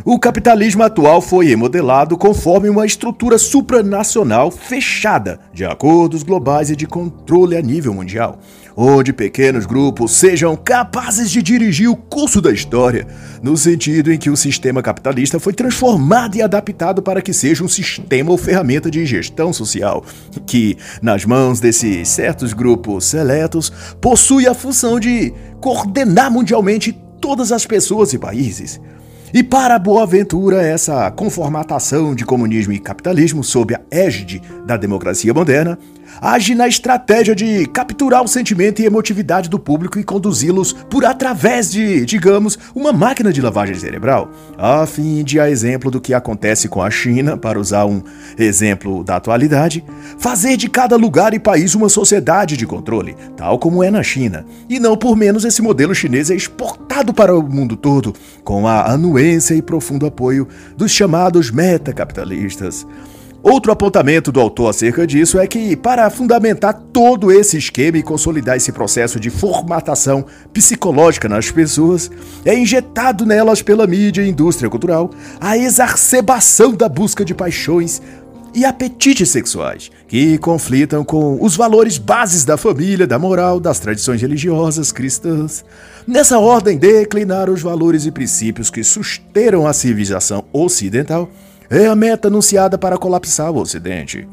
o 0.05 0.19
capitalismo 0.19 0.83
atual 0.83 1.21
foi 1.21 1.47
remodelado 1.47 2.17
conforme 2.17 2.69
uma 2.69 2.85
estrutura 2.85 3.39
supranacional 3.39 4.51
fechada, 4.51 5.41
de 5.53 5.65
acordos 5.65 6.23
globais 6.23 6.71
e 6.71 6.77
de 6.77 6.87
controle 6.87 7.57
a 7.57 7.63
nível 7.63 7.95
mundial, 7.95 8.39
onde 8.77 9.13
pequenos 9.13 9.65
grupos 9.65 10.13
sejam 10.13 10.55
capazes 10.57 11.31
de 11.31 11.43
dirigir 11.43 11.89
o 11.89 11.97
curso 11.97 12.41
da 12.41 12.53
história, 12.53 13.07
no 13.43 13.57
sentido 13.57 14.13
em 14.13 14.19
que 14.19 14.29
o 14.29 14.37
sistema 14.37 14.83
capitalista 14.83 15.41
foi 15.41 15.53
transformado 15.53 16.37
e 16.37 16.43
adaptado 16.43 17.03
para 17.03 17.23
que 17.23 17.33
seja 17.33 17.65
um 17.65 17.69
sistema 17.69 18.31
ou 18.31 18.37
ferramenta 18.37 18.91
de 18.91 19.07
gestão 19.07 19.53
social, 19.53 20.05
que, 20.47 20.77
nas 21.01 21.25
mãos 21.25 21.59
desses 21.59 22.09
certos 22.09 22.53
grupos 22.53 23.07
seletos, 23.07 23.73
possui 24.01 24.47
a 24.47 24.55
função 24.55 25.01
de 25.01 25.33
coordenar 25.61 26.31
mundialmente 26.31 26.93
todas 27.21 27.51
as 27.51 27.65
pessoas 27.65 28.13
e 28.13 28.19
países. 28.19 28.81
E 29.35 29.43
para 29.43 29.79
Boaventura, 29.79 30.63
essa 30.63 31.11
conformatação 31.11 32.15
de 32.15 32.25
comunismo 32.25 32.73
e 32.73 32.79
capitalismo 32.79 33.43
sob 33.43 33.75
a 33.75 33.81
égide 33.91 34.41
da 34.65 34.77
democracia 34.77 35.35
moderna 35.35 35.79
age 36.21 36.55
na 36.55 36.69
estratégia 36.69 37.35
de 37.35 37.67
capturar 37.67 38.23
o 38.23 38.29
sentimento 38.29 38.81
e 38.81 38.87
emotividade 38.87 39.49
do 39.49 39.59
público 39.59 39.99
e 39.99 40.05
conduzi-los 40.05 40.73
por 40.73 41.05
através 41.05 41.71
de, 41.71 42.05
digamos, 42.05 42.59
uma 42.75 42.93
máquina 42.93 43.33
de 43.33 43.41
lavagem 43.41 43.75
cerebral, 43.75 44.31
a 44.57 44.87
fim 44.87 45.23
de, 45.23 45.39
a 45.41 45.51
exemplo 45.51 45.91
do 45.91 46.01
que 46.01 46.15
acontece 46.15 46.69
com 46.69 46.83
a 46.83 46.91
China, 46.91 47.37
para 47.37 47.59
usar 47.59 47.87
um 47.87 48.03
exemplo 48.39 49.05
da 49.05 49.17
atualidade, 49.17 49.85
fazer 50.19 50.57
de 50.57 50.69
cada 50.69 50.97
lugar 50.97 51.35
e 51.35 51.39
país 51.39 51.75
uma 51.75 51.89
sociedade 51.89 52.57
de 52.57 52.67
controle, 52.67 53.17
tal 53.37 53.59
como 53.59 53.83
é 53.83 53.91
na 53.91 54.03
China. 54.03 54.45
E 54.69 54.79
não 54.79 54.97
por 54.97 55.17
menos 55.17 55.45
esse 55.45 55.63
modelo 55.63 55.95
chinês 55.95 56.31
é 56.31 56.35
exportado 56.35 57.13
para 57.13 57.37
o 57.37 57.43
mundo 57.43 57.77
todo, 57.77 58.15
com 58.43 58.67
a 58.67 58.91
anuência 58.91 59.55
e 59.55 59.63
profundo 59.63 60.07
apoio 60.07 60.49
dos 60.77 60.91
chamados 60.91 61.51
metacapitalistas. 61.51 62.87
Outro 63.49 63.71
apontamento 63.71 64.33
do 64.33 64.41
autor 64.41 64.71
acerca 64.71 65.07
disso 65.07 65.39
é 65.39 65.47
que, 65.47 65.77
para 65.77 66.11
fundamentar 66.11 66.75
todo 66.93 67.31
esse 67.31 67.57
esquema 67.57 67.97
e 67.97 68.03
consolidar 68.03 68.57
esse 68.57 68.73
processo 68.73 69.21
de 69.21 69.31
formatação 69.31 70.27
psicológica 70.53 71.29
nas 71.29 71.49
pessoas, 71.49 72.11
é 72.45 72.59
injetado 72.59 73.25
nelas 73.25 73.63
pela 73.63 73.87
mídia 73.87 74.23
e 74.23 74.29
indústria 74.29 74.69
cultural 74.69 75.13
a 75.41 75.57
exacerbação 75.57 76.73
da 76.73 76.89
busca 76.89 77.25
de 77.25 77.37
paixões 77.37 78.03
e 78.53 78.65
apetites 78.65 79.29
sexuais, 79.29 79.93
que 80.09 80.39
conflitam 80.39 81.05
com 81.05 81.41
os 81.41 81.55
valores 81.55 81.99
bases 81.99 82.45
da 82.45 82.57
família, 82.57 83.07
da 83.07 83.17
moral, 83.17 83.61
das 83.61 83.79
tradições 83.79 84.21
religiosas 84.21 84.91
cristãs. 84.91 85.65
Nessa 86.05 86.41
ordem, 86.41 86.77
declinar 86.77 87.49
os 87.49 87.63
valores 87.63 88.07
e 88.07 88.11
princípios 88.11 88.71
que 88.71 88.83
susteram 88.83 89.69
a 89.69 89.73
civilização 89.73 90.43
ocidental 90.53 91.31
é 91.71 91.87
a 91.87 91.95
meta 91.95 92.29
anunciada 92.29 92.77
para 92.77 92.99
colapsar 92.99 93.51
o 93.51 93.59
Ocidente. 93.59 94.27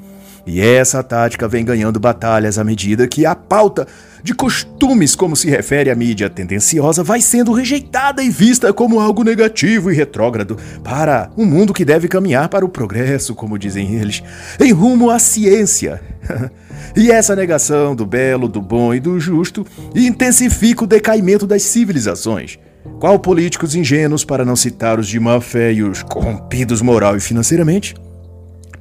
E 0.46 0.60
essa 0.60 1.02
tática 1.02 1.48
vem 1.48 1.63
ganhando 1.63 2.00
batalhas 2.00 2.60
à 2.60 2.63
medida 2.63 3.08
que 3.08 3.25
a 3.25 3.34
pauta 3.34 3.88
de 4.22 4.34
costumes, 4.34 5.16
como 5.16 5.36
se 5.36 5.50
refere 5.50 5.90
à 5.90 5.96
mídia 5.96 6.30
tendenciosa, 6.30 7.04
vai 7.04 7.22
sendo 7.22 7.54
rejeitada 7.54 8.22
e 8.22 8.30
vista 8.30 8.74
como 8.74 9.00
algo 9.00 9.24
negativo 9.24 9.92
e 9.92 9.96
retrógrado 9.96 10.58
para 10.84 11.30
um 11.38 11.46
mundo 11.46 11.74
que 11.74 11.86
deve 11.86 12.10
caminhar 12.10 12.50
para 12.50 12.66
o 12.66 12.70
progresso, 12.70 13.36
como 13.36 13.60
dizem 13.60 13.96
eles, 13.96 14.22
em 14.60 14.72
rumo 14.72 15.10
à 15.10 15.18
ciência. 15.18 16.02
e 16.96 17.10
essa 17.10 17.36
negação 17.36 17.96
do 17.96 18.06
belo, 18.06 18.48
do 18.48 18.62
bom 18.62 18.94
e 18.94 19.00
do 19.00 19.20
justo 19.20 19.66
intensifica 19.96 20.84
o 20.84 20.88
decaimento 20.88 21.48
das 21.48 21.63
civilizações. 21.63 22.60
Qual 23.00 23.18
políticos 23.20 23.75
ingênuos, 23.75 24.24
para 24.24 24.46
não 24.46 24.56
citar 24.56 25.00
os 25.00 25.08
de 25.08 25.20
má 25.20 25.40
fé 25.40 25.74
e 25.74 25.84
os 25.84 26.04
corrompidos 26.04 26.82
moral 26.82 27.16
e 27.16 27.20
financeiramente, 27.20 27.96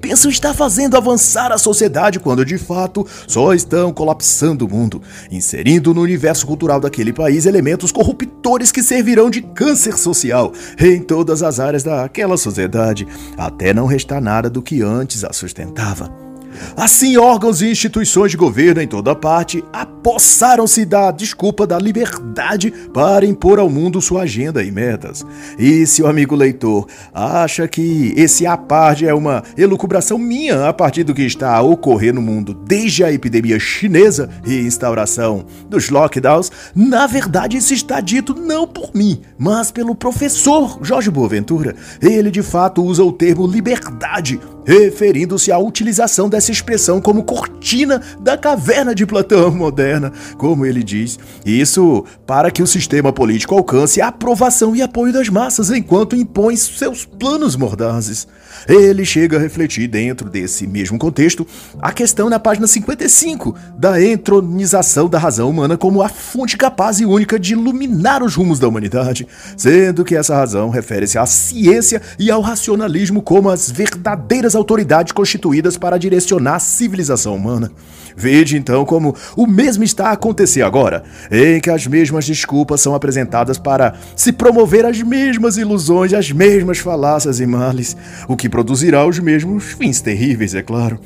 pensam 0.01 0.31
estar 0.31 0.53
fazendo 0.53 0.97
avançar 0.97 1.53
a 1.53 1.59
sociedade 1.59 2.19
quando 2.19 2.45
de 2.45 2.59
fato 2.59 3.07
só 3.29 3.55
estão 3.55 3.93
colapsando 3.93 4.67
o 4.67 4.69
mundo, 4.69 5.01
inserindo 5.31 5.95
no 5.95 6.03
universo 6.03 6.45
cultural 6.45 6.81
daquele 6.81 7.13
país 7.13 7.47
elementos 7.47 7.93
corruptores 7.93 8.73
que 8.73 8.83
servirão 8.83 9.31
de 9.31 9.41
câncer 9.41 9.97
social 9.97 10.53
em 10.79 11.01
todas 11.01 11.43
as 11.43 11.61
áreas 11.61 11.85
daquela 11.85 12.37
sociedade, 12.37 13.07
até 13.39 13.73
não 13.73 13.87
restar 13.87 14.21
nada 14.21 14.51
do 14.51 14.61
que 14.61 14.83
antes 14.83 15.25
a 15.25 15.33
sustentava. 15.33 16.32
Assim, 16.77 17.17
órgãos 17.17 17.63
e 17.63 17.71
instituições 17.71 18.31
de 18.31 18.37
governo 18.37 18.81
em 18.81 18.87
toda 18.87 19.15
parte 19.15 19.65
apossaram-se 19.73 20.85
da 20.85 21.11
desculpa 21.11 21.67
da 21.67 21.79
liberdade 21.79 22.73
para 22.93 23.27
impor 23.27 23.59
ao 23.59 23.71
mundo 23.71 24.01
sua 24.01 24.23
agenda 24.23 24.63
e 24.63 24.71
metas. 24.71 25.25
E 25.59 25.87
se 25.87 26.03
o 26.03 26.07
amigo 26.07 26.35
leitor 26.35 26.87
acha 27.15 27.69
que 27.69 28.13
esse 28.17 28.47
aparde 28.47 29.07
é 29.07 29.15
uma 29.15 29.43
elucubração 29.57 30.19
minha 30.19 30.69
a 30.69 30.73
partir 30.73 31.05
do 31.05 31.15
que 31.15 31.23
está 31.23 31.55
a 31.55 31.63
ocorrer 31.63 32.15
no 32.15 32.23
mundo 32.23 32.55
desde 32.55 33.05
a 33.05 33.13
epidemia 33.13 33.59
chinesa 33.59 34.29
e 34.45 34.61
instauração 34.61 35.45
dos 35.69 35.89
lockdowns, 35.89 36.51
na 36.75 37.07
verdade 37.07 37.57
isso 37.57 37.73
está 37.73 38.01
dito 38.01 38.35
não 38.35 38.67
por 38.67 38.95
mim, 38.95 39.21
mas 39.39 39.71
pelo 39.71 39.95
professor 39.95 40.79
Jorge 40.83 41.11
Boaventura. 41.11 41.75
Ele 42.01 42.31
de 42.31 42.43
fato 42.43 42.83
usa 42.85 43.05
o 43.05 43.13
termo 43.13 43.47
liberdade 43.47 44.41
referindo-se 44.65 45.51
à 45.51 45.59
utilização 45.59 46.29
dessa 46.29 46.51
expressão 46.51 47.01
como 47.01 47.25
cortina 47.25 48.01
da 48.21 48.37
caverna 48.37 48.95
de 48.95 49.07
Platão 49.07 49.51
moderna, 49.55 50.13
como 50.37 50.67
ele 50.67 50.83
diz. 50.83 51.19
Isso 51.45 52.05
para 52.27 52.51
que 52.51 52.63
o 52.63 52.67
sistema 52.67 53.13
político 53.13 53.55
alcance 53.55 54.01
a 54.01 54.09
aprovação 54.09 54.75
e 54.75 54.83
apoio 54.83 55.13
das 55.13 55.29
massas 55.29 55.71
enquanto 55.71 56.17
impõe 56.17 56.57
seus 56.57 57.05
planos 57.05 57.57
mordazes. 57.57 58.27
Ele 58.69 59.05
chega 59.05 59.37
a 59.37 59.41
refletir 59.41 59.89
dentro 59.89 60.29
desse 60.29 60.67
mesmo 60.67 60.99
contexto 60.99 61.47
a 61.81 61.93
questão 61.93 62.29
na 62.29 62.39
página 62.39 62.67
55 62.67 63.55
da 63.77 64.03
entronização 64.03 65.09
da 65.09 65.19
razão 65.19 65.51
humana 65.51 65.77
como 65.77 66.03
a 66.03 66.09
fonte 66.09 66.57
capaz 66.57 67.01
e 67.01 67.07
única 67.07 67.39
de 67.39 67.53
iluminar 67.53 68.23
os 68.23 68.35
rumos 68.35 68.59
da 68.59 68.69
humanidade, 68.69 69.27
sendo 69.57 70.05
que 70.05 70.15
essa 70.15 70.35
razão 70.35 70.71
refere-se 70.71 71.19
à 71.19 71.27
ciência 71.27 72.01
e 72.19 72.31
ao 72.31 72.41
racionalismo 72.41 73.23
como 73.23 73.51
as 73.51 73.71
verdadeiras 73.71 74.52
autoridades 74.55 75.13
constituídas 75.13 75.77
para 75.77 75.99
direcionar 75.99 76.57
a 76.57 76.59
civilização 76.59 77.35
humana. 77.35 77.71
Vede 78.17 78.57
então 78.57 78.85
como 78.85 79.15
o 79.37 79.47
mesmo 79.47 79.85
está 79.85 80.09
a 80.09 80.13
acontecer 80.13 80.63
agora, 80.63 81.03
em 81.31 81.61
que 81.61 81.71
as 81.71 81.87
mesmas 81.87 82.27
desculpas 82.27 82.81
são 82.81 82.95
apresentadas 82.95 83.59
para 83.59 83.95
se 84.15 84.33
promover 84.33 84.85
as 84.85 85.01
mesmas 85.03 85.57
ilusões, 85.57 86.13
as 86.13 86.31
mesmas 86.31 86.79
falácias 86.79 87.41
e 87.41 87.47
males, 87.47 87.97
o 88.29 88.37
que 88.37 88.49
produzirá 88.49 89.07
os 89.07 89.19
mesmos 89.19 89.65
fins 89.65 90.01
terríveis, 90.01 90.55
é 90.55 90.63
claro. 90.63 90.99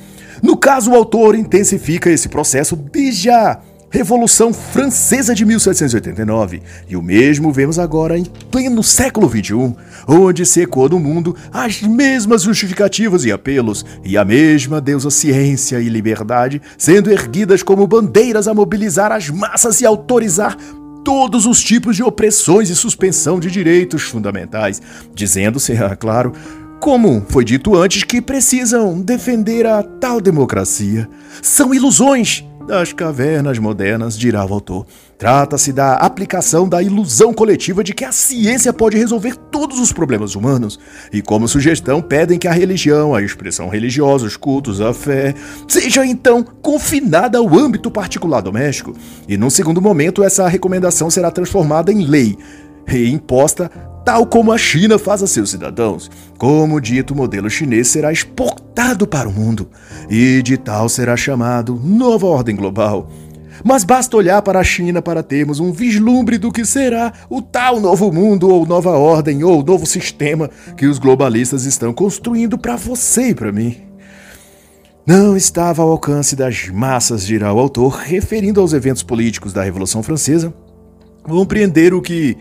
No 0.43 0.57
caso, 0.57 0.91
o 0.91 0.95
autor 0.95 1.35
intensifica 1.35 2.11
esse 2.11 2.29
processo 2.29 2.76
desde 2.76 3.31
a 3.31 3.59
Revolução 3.88 4.52
Francesa 4.52 5.35
de 5.35 5.45
1789, 5.45 6.61
e 6.88 6.97
o 6.97 7.02
mesmo 7.02 7.52
vemos 7.52 7.78
agora 7.78 8.19
em 8.19 8.25
pleno 8.25 8.83
século 8.83 9.28
XXI, 9.28 9.75
onde 10.09 10.45
se 10.45 10.62
ecoa 10.62 10.88
no 10.88 10.99
mundo 10.99 11.37
as 11.52 11.81
mesmas 11.83 12.43
justificativas 12.43 13.25
e 13.25 13.31
apelos, 13.31 13.85
e 14.05 14.19
a 14.19 14.25
mesma 14.25 14.81
deusa 14.81 15.09
ciência 15.09 15.81
e 15.81 15.88
liberdade 15.88 16.61
sendo 16.76 17.11
erguidas 17.11 17.62
como 17.62 17.87
bandeiras 17.87 18.49
a 18.49 18.55
mobilizar 18.55 19.12
as 19.12 19.31
massas 19.31 19.81
e 19.81 19.87
autorizar 19.87 20.57
todos 21.05 21.47
os 21.47 21.62
tipos 21.62 21.95
de 21.95 22.02
opressões 22.02 22.69
e 22.69 22.75
suspensão 22.75 23.38
de 23.38 23.49
direitos 23.49 24.02
fundamentais, 24.02 24.83
dizendo-se, 25.14 25.73
é 25.73 25.95
claro, 25.95 26.33
como 26.81 27.25
foi 27.28 27.45
dito 27.45 27.76
antes, 27.76 28.02
que 28.02 28.21
precisam 28.21 29.00
defender 29.00 29.64
a 29.64 29.85
tal 29.85 30.21
democracia. 30.21 31.09
São 31.40 31.73
ilusões 31.73 32.45
das 32.66 32.92
cavernas 32.92 33.58
modernas, 33.58 34.18
dirá 34.18 34.40
autor. 34.40 34.87
Trata-se 35.16 35.73
da 35.73 35.94
aplicação 35.94 36.68
da 36.68 36.82
ilusão 36.82 37.32
coletiva 37.32 37.82
de 37.82 37.94
que 37.94 38.04
a 38.04 38.12
ciência 38.12 38.73
pode 38.73 38.99
resolver 38.99 39.37
todos 39.37 39.78
os 39.78 39.92
problemas 39.92 40.35
humanos, 40.35 40.78
e 41.12 41.23
como 41.23 41.49
sugestão 41.49 42.02
pedem 42.02 42.38
que 42.38 42.49
a 42.49 42.52
religião, 42.52 43.14
a 43.14 43.23
expressão 43.23 43.68
religiosa, 43.68 44.26
os 44.26 44.37
cultos, 44.37 44.80
a 44.80 44.92
fé, 44.92 45.35
seja 45.68 46.04
então 46.04 46.42
confinada 46.42 47.38
ao 47.38 47.56
âmbito 47.56 47.90
particular 47.90 48.42
doméstico, 48.42 48.92
e 49.28 49.37
num 49.37 49.50
segundo 49.50 49.80
momento 49.80 50.23
essa 50.23 50.49
recomendação 50.49 51.08
será 51.08 51.30
transformada 51.30 51.92
em 51.92 52.04
lei 52.04 52.37
e 52.88 53.08
imposta 53.08 53.70
tal 54.07 54.25
como 54.25 54.53
a 54.53 54.57
China 54.57 55.01
faz 55.01 55.21
a 55.21 55.27
seus 55.27 55.51
cidadãos. 55.51 56.09
Como 56.39 56.81
dito, 56.81 57.13
o 57.13 57.17
modelo 57.17 57.51
chinês 57.51 57.89
será 57.89 58.13
exportado 58.13 59.05
para 59.05 59.29
o 59.29 59.33
mundo 59.33 59.69
e 60.09 60.41
de 60.43 60.57
tal 60.57 60.89
será 60.89 61.17
chamado 61.17 61.75
Nova 61.83 62.25
Ordem 62.25 62.55
Global. 62.55 63.11
Mas 63.65 63.83
basta 63.83 64.17
olhar 64.17 64.41
para 64.43 64.61
a 64.61 64.65
China 64.65 65.03
para 65.03 65.25
termos 65.25 65.59
um 65.59 65.73
vislumbre 65.73 66.39
do 66.39 66.53
que 66.53 66.65
será 66.65 67.13
o 67.29 67.43
tal 67.43 67.81
novo 67.81 68.13
mundo 68.13 68.49
ou 68.49 68.65
nova 68.65 68.91
ordem 68.91 69.43
ou 69.43 69.65
novo 69.65 69.85
sistema 69.85 70.49
que 70.77 70.87
os 70.87 71.01
globalistas 71.01 71.65
estão 71.65 71.93
construindo 71.93 72.57
para 72.57 72.77
você 72.77 73.31
e 73.31 73.35
para 73.35 73.51
mim. 73.51 73.77
Não 75.05 75.37
estava 75.37 75.83
ao 75.83 75.91
alcance 75.91 76.37
das 76.37 76.69
massas, 76.69 77.27
dirá 77.27 77.53
o 77.53 77.59
autor, 77.59 77.97
referindo 78.05 78.61
aos 78.61 78.73
eventos 78.73 79.03
políticos 79.03 79.53
da 79.53 79.65
Revolução 79.65 80.01
Francesa, 80.01 80.55
compreender 81.25 81.93
o 81.93 82.01
que 82.01 82.37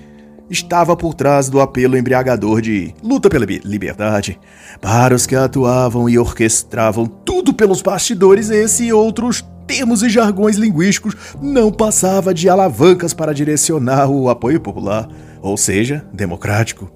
estava 0.49 0.95
por 0.95 1.13
trás 1.13 1.49
do 1.49 1.59
apelo 1.59 1.97
embriagador 1.97 2.61
de 2.61 2.93
luta 3.03 3.29
pela 3.29 3.45
liberdade. 3.45 4.39
Para 4.81 5.15
os 5.15 5.25
que 5.25 5.35
atuavam 5.35 6.09
e 6.09 6.17
orquestravam 6.17 7.05
tudo 7.05 7.53
pelos 7.53 7.81
bastidores, 7.81 8.49
esse 8.49 8.85
e 8.85 8.93
outros 8.93 9.43
termos 9.65 10.03
e 10.03 10.09
jargões 10.09 10.57
linguísticos 10.57 11.15
não 11.41 11.71
passava 11.71 12.33
de 12.33 12.47
alavancas 12.47 13.13
para 13.13 13.33
direcionar 13.33 14.09
o 14.09 14.29
apoio 14.29 14.59
popular, 14.59 15.09
ou 15.41 15.57
seja, 15.57 16.05
democrático, 16.13 16.91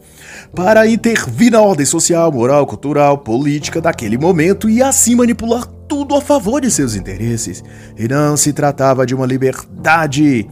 para 0.56 0.88
intervir 0.88 1.51
na 1.51 1.62
ordem 1.62 1.86
social, 1.86 2.32
moral, 2.32 2.65
cultural, 2.65 3.18
política 3.18 3.81
daquele 3.81 4.18
momento 4.18 4.70
e 4.70 4.81
assim 4.81 5.16
manipular 5.16 5.66
tudo 5.88 6.16
a 6.16 6.22
favor 6.22 6.62
de 6.62 6.70
seus 6.70 6.96
interesses. 6.96 7.64
E 7.98 8.07
não 8.07 8.38
se 8.38 8.53
tratava 8.53 9.05
de 9.05 9.16
uma 9.16 9.25
liberdade 9.25 10.48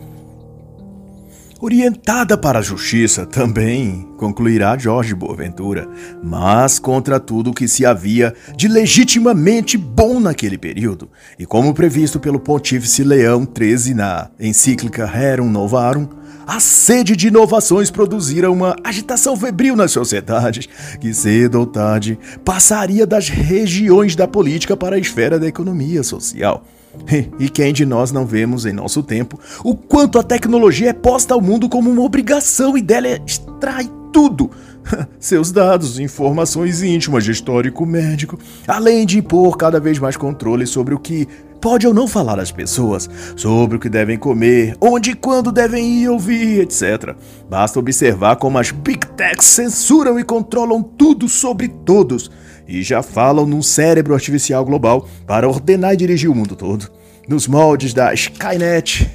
orientada 1.59 2.37
para 2.37 2.59
a 2.59 2.61
justiça 2.61 3.25
também, 3.25 4.07
concluirá 4.17 4.77
Jorge 4.77 5.15
Boaventura, 5.15 5.87
mas 6.23 6.77
contra 6.79 7.19
tudo 7.19 7.53
que 7.53 7.67
se 7.67 7.85
havia 7.85 8.33
de 8.55 8.67
legitimamente 8.67 9.77
bom 9.77 10.19
naquele 10.19 10.57
período, 10.57 11.09
e 11.37 11.45
como 11.45 11.73
previsto 11.73 12.19
pelo 12.19 12.39
Pontífice 12.39 13.03
Leão 13.03 13.47
XIII 13.47 13.93
na 13.93 14.29
encíclica 14.39 15.05
Rerum 15.05 15.49
Novarum, 15.49 16.07
a 16.45 16.61
sede 16.61 17.15
de 17.15 17.27
inovações 17.27 17.91
produzira 17.91 18.49
uma 18.49 18.75
agitação 18.81 19.35
febril 19.35 19.75
nas 19.75 19.91
sociedades, 19.91 20.67
que 21.01 21.13
cedo 21.13 21.59
ou 21.59 21.65
tarde 21.65 22.17
passaria 22.45 23.05
das 23.05 23.27
regiões 23.27 24.15
da 24.15 24.27
política 24.27 24.77
para 24.77 24.95
a 24.95 24.99
esfera 24.99 25.37
da 25.37 25.47
economia 25.47 26.03
social. 26.03 26.63
E 27.39 27.49
quem 27.49 27.73
de 27.73 27.85
nós 27.85 28.11
não 28.11 28.25
vemos 28.25 28.65
em 28.65 28.73
nosso 28.73 29.03
tempo 29.03 29.39
o 29.63 29.75
quanto 29.75 30.19
a 30.19 30.23
tecnologia 30.23 30.89
é 30.89 30.93
posta 30.93 31.33
ao 31.33 31.41
mundo 31.41 31.69
como 31.69 31.89
uma 31.89 32.01
obrigação 32.01 32.77
e 32.77 32.81
dela 32.81 33.07
extrai 33.25 33.89
tudo? 34.11 34.49
Seus 35.19 35.51
dados, 35.51 35.99
informações 35.99 36.81
íntimas 36.81 37.23
de 37.23 37.31
histórico 37.31 37.85
médico, 37.85 38.39
além 38.67 39.05
de 39.05 39.19
impor 39.19 39.57
cada 39.57 39.79
vez 39.79 39.99
mais 39.99 40.17
controle 40.17 40.65
sobre 40.65 40.93
o 40.93 40.99
que 40.99 41.27
pode 41.59 41.87
ou 41.87 41.93
não 41.93 42.07
falar 42.07 42.39
às 42.39 42.51
pessoas, 42.51 43.09
sobre 43.35 43.77
o 43.77 43.79
que 43.79 43.89
devem 43.89 44.17
comer, 44.17 44.75
onde 44.79 45.11
e 45.11 45.15
quando 45.15 45.51
devem 45.51 46.01
ir 46.01 46.09
ouvir, 46.09 46.61
etc. 46.61 47.15
Basta 47.49 47.79
observar 47.79 48.35
como 48.37 48.57
as 48.57 48.71
Big 48.71 49.05
Techs 49.07 49.45
censuram 49.45 50.19
e 50.19 50.23
controlam 50.23 50.81
tudo 50.81 51.27
sobre 51.27 51.67
todos 51.67 52.29
e 52.67 52.83
já 52.83 53.01
falam 53.01 53.45
num 53.45 53.61
cérebro 53.61 54.13
artificial 54.13 54.65
global 54.65 55.07
para 55.25 55.47
ordenar 55.47 55.93
e 55.93 55.97
dirigir 55.97 56.29
o 56.29 56.35
mundo 56.35 56.55
todo, 56.55 56.89
nos 57.27 57.47
moldes 57.47 57.93
da 57.93 58.13
Skynet, 58.13 59.09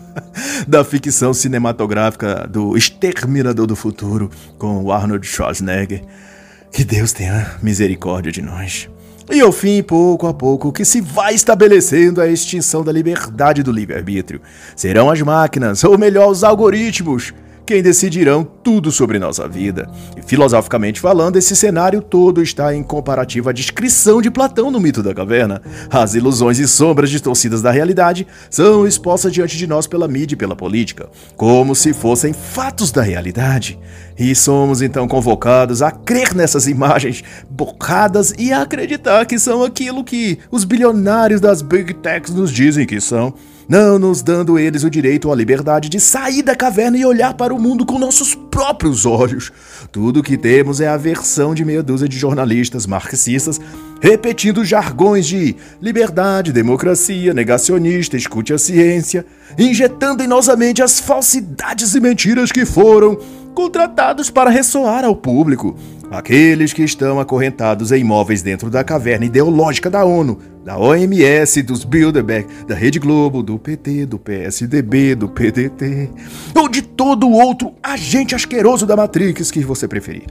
da 0.66 0.84
ficção 0.84 1.32
cinematográfica 1.32 2.46
do 2.48 2.76
Exterminador 2.76 3.66
do 3.66 3.76
Futuro 3.76 4.30
com 4.58 4.90
Arnold 4.90 5.26
Schwarzenegger. 5.26 6.02
Que 6.70 6.84
Deus 6.84 7.12
tenha 7.12 7.56
misericórdia 7.62 8.32
de 8.32 8.40
nós. 8.40 8.88
E 9.30 9.40
ao 9.40 9.52
fim, 9.52 9.82
pouco 9.82 10.26
a 10.26 10.34
pouco, 10.34 10.72
que 10.72 10.84
se 10.84 11.00
vai 11.00 11.34
estabelecendo 11.34 12.20
a 12.20 12.26
extinção 12.26 12.82
da 12.82 12.90
liberdade 12.90 13.62
do 13.62 13.70
livre-arbítrio. 13.70 14.40
Serão 14.74 15.10
as 15.10 15.20
máquinas, 15.20 15.84
ou 15.84 15.96
melhor, 15.96 16.28
os 16.30 16.42
algoritmos, 16.42 17.32
quem 17.64 17.82
decidirão 17.82 18.44
tudo 18.44 18.90
sobre 18.90 19.18
nossa 19.18 19.48
vida. 19.48 19.88
E 20.16 20.22
filosoficamente 20.22 21.00
falando, 21.00 21.36
esse 21.36 21.54
cenário 21.54 22.02
todo 22.02 22.42
está 22.42 22.74
em 22.74 22.82
comparativa 22.82 23.50
à 23.50 23.52
descrição 23.52 24.20
de 24.20 24.30
Platão 24.30 24.70
no 24.70 24.80
mito 24.80 25.02
da 25.02 25.14
caverna. 25.14 25.62
As 25.90 26.14
ilusões 26.14 26.58
e 26.58 26.66
sombras 26.66 27.10
distorcidas 27.10 27.62
da 27.62 27.70
realidade 27.70 28.26
são 28.50 28.86
expostas 28.86 29.32
diante 29.32 29.56
de 29.56 29.66
nós 29.66 29.86
pela 29.86 30.08
mídia 30.08 30.34
e 30.34 30.38
pela 30.38 30.56
política, 30.56 31.08
como 31.36 31.74
se 31.74 31.92
fossem 31.92 32.32
fatos 32.32 32.90
da 32.90 33.02
realidade. 33.02 33.78
E 34.18 34.34
somos 34.34 34.82
então 34.82 35.08
convocados 35.08 35.82
a 35.82 35.90
crer 35.90 36.34
nessas 36.34 36.66
imagens 36.66 37.22
bocadas 37.48 38.34
e 38.38 38.52
a 38.52 38.62
acreditar 38.62 39.24
que 39.26 39.38
são 39.38 39.64
aquilo 39.64 40.04
que 40.04 40.38
os 40.50 40.64
bilionários 40.64 41.40
das 41.40 41.62
Big 41.62 41.94
Techs 41.94 42.34
nos 42.34 42.50
dizem 42.50 42.86
que 42.86 43.00
são 43.00 43.34
não 43.68 43.98
nos 43.98 44.22
dando 44.22 44.58
eles 44.58 44.84
o 44.84 44.90
direito 44.90 45.26
ou 45.26 45.32
a 45.32 45.36
liberdade 45.36 45.88
de 45.88 46.00
sair 46.00 46.42
da 46.42 46.54
caverna 46.54 46.98
e 46.98 47.04
olhar 47.04 47.34
para 47.34 47.54
o 47.54 47.60
mundo 47.60 47.86
com 47.86 47.98
nossos 47.98 48.34
próprios 48.34 49.06
olhos. 49.06 49.52
Tudo 49.90 50.20
o 50.20 50.22
que 50.22 50.36
temos 50.36 50.80
é 50.80 50.88
a 50.88 50.96
versão 50.96 51.54
de 51.54 51.64
meia 51.64 51.82
dúzia 51.82 52.08
de 52.08 52.18
jornalistas 52.18 52.86
marxistas 52.86 53.60
repetindo 54.02 54.64
jargões 54.64 55.24
de 55.24 55.54
liberdade, 55.80 56.52
democracia, 56.52 57.32
negacionista, 57.32 58.16
escute 58.16 58.52
a 58.52 58.58
ciência, 58.58 59.24
injetando 59.56 60.24
em 60.24 60.26
nossa 60.26 60.56
mente 60.56 60.82
as 60.82 60.98
falsidades 60.98 61.94
e 61.94 62.00
mentiras 62.00 62.50
que 62.50 62.66
foram 62.66 63.16
contratados 63.54 64.30
para 64.30 64.50
ressoar 64.50 65.04
ao 65.04 65.14
público. 65.14 65.76
Aqueles 66.10 66.72
que 66.72 66.82
estão 66.82 67.18
acorrentados 67.18 67.90
em 67.90 68.00
imóveis 68.00 68.42
dentro 68.42 68.68
da 68.68 68.84
caverna 68.84 69.24
ideológica 69.24 69.88
da 69.88 70.04
ONU, 70.04 70.38
da 70.64 70.76
OMS, 70.76 71.62
dos 71.62 71.84
Bilderberg, 71.84 72.46
da 72.66 72.74
Rede 72.74 72.98
Globo, 72.98 73.42
do 73.42 73.58
PT, 73.58 74.06
do 74.06 74.18
PSDB, 74.18 75.14
do 75.14 75.28
PDT, 75.28 76.10
ou 76.54 76.68
de 76.68 76.82
todo 76.82 77.30
outro 77.30 77.74
agente 77.82 78.34
asqueroso 78.34 78.86
da 78.86 78.94
Matrix 78.94 79.50
que 79.50 79.60
você 79.60 79.88
preferir. 79.88 80.26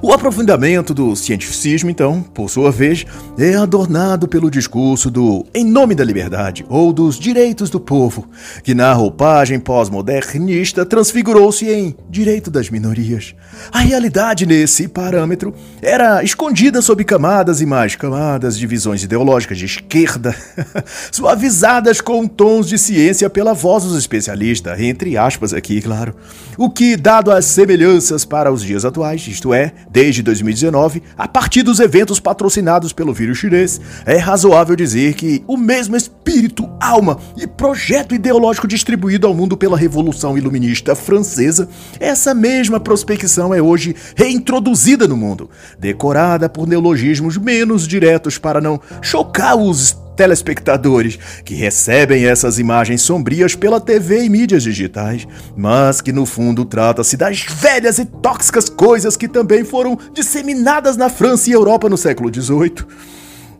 O 0.00 0.12
aprofundamento 0.12 0.94
do 0.94 1.14
cientificismo, 1.16 1.90
então, 1.90 2.22
por 2.22 2.48
sua 2.48 2.70
vez, 2.70 3.04
é 3.38 3.54
adornado 3.54 4.28
pelo 4.28 4.50
discurso 4.50 5.10
do 5.10 5.44
em 5.54 5.64
nome 5.64 5.94
da 5.94 6.04
liberdade 6.04 6.64
ou 6.68 6.92
dos 6.92 7.18
direitos 7.18 7.68
do 7.68 7.80
povo, 7.80 8.28
que 8.62 8.74
na 8.74 8.92
roupagem 8.92 9.58
pós-modernista 9.58 10.86
transfigurou-se 10.86 11.68
em 11.68 11.96
direito 12.08 12.50
das 12.50 12.70
minorias. 12.70 13.34
A 13.72 13.80
realidade 13.80 14.46
nesse 14.46 14.88
parâmetro 14.88 15.54
era 15.82 16.22
escondida 16.22 16.80
sob 16.80 17.04
camadas 17.04 17.60
e 17.60 17.66
mais 17.66 17.96
camadas 17.96 18.56
de 18.56 18.66
visões 18.66 19.02
ideológicas 19.02 19.58
de 19.58 19.64
esquerda, 19.64 20.34
suavizadas 21.10 22.00
com 22.00 22.26
tons 22.26 22.68
de 22.68 22.78
ciência 22.78 23.28
pela 23.28 23.52
voz 23.52 23.84
dos 23.84 23.96
especialistas, 23.96 24.78
entre 24.80 25.16
aspas 25.16 25.52
aqui, 25.52 25.80
claro. 25.80 26.14
O 26.56 26.70
que, 26.70 26.96
dado 26.96 27.30
as 27.30 27.44
semelhanças 27.44 28.24
para 28.24 28.52
os 28.52 28.62
dias 28.62 28.84
atuais, 28.84 29.26
isto 29.26 29.52
é, 29.52 29.55
desde 29.90 30.22
2019, 30.22 31.02
a 31.16 31.26
partir 31.28 31.62
dos 31.62 31.80
eventos 31.80 32.20
patrocinados 32.20 32.92
pelo 32.92 33.12
vírus 33.12 33.38
chinês, 33.38 33.80
é 34.04 34.16
razoável 34.16 34.76
dizer 34.76 35.14
que 35.14 35.42
o 35.46 35.56
mesmo 35.56 35.96
espírito, 35.96 36.68
alma 36.80 37.18
e 37.36 37.46
projeto 37.46 38.14
ideológico 38.14 38.68
distribuído 38.68 39.26
ao 39.26 39.34
mundo 39.34 39.56
pela 39.56 39.76
Revolução 39.76 40.36
Iluminista 40.36 40.94
Francesa, 40.94 41.68
essa 41.98 42.34
mesma 42.34 42.80
prospecção 42.80 43.54
é 43.54 43.60
hoje 43.60 43.94
reintroduzida 44.14 45.08
no 45.08 45.16
mundo, 45.16 45.50
decorada 45.78 46.48
por 46.48 46.66
neologismos 46.66 47.36
menos 47.36 47.86
diretos 47.86 48.38
para 48.38 48.60
não 48.60 48.80
chocar 49.00 49.56
os 49.56 50.05
telespectadores 50.16 51.18
que 51.44 51.54
recebem 51.54 52.26
essas 52.26 52.58
imagens 52.58 53.02
sombrias 53.02 53.54
pela 53.54 53.80
TV 53.80 54.24
e 54.24 54.28
mídias 54.28 54.62
digitais, 54.62 55.28
mas 55.56 56.00
que 56.00 56.12
no 56.12 56.24
fundo 56.24 56.64
trata-se 56.64 57.16
das 57.16 57.42
velhas 57.42 57.98
e 57.98 58.04
tóxicas 58.06 58.68
coisas 58.68 59.16
que 59.16 59.28
também 59.28 59.64
foram 59.64 59.98
disseminadas 60.12 60.96
na 60.96 61.08
França 61.08 61.50
e 61.50 61.52
Europa 61.52 61.88
no 61.88 61.96
século 61.96 62.32
XVIII. 62.32 62.86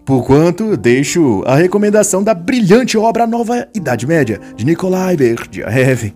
Porquanto, 0.04 0.76
deixo 0.76 1.42
a 1.46 1.56
recomendação 1.56 2.22
da 2.22 2.32
brilhante 2.32 2.96
obra 2.96 3.26
Nova 3.26 3.68
Idade 3.74 4.06
Média, 4.06 4.40
de 4.54 4.64
Nikolai 4.64 5.16
Berdyaev, 5.16 6.14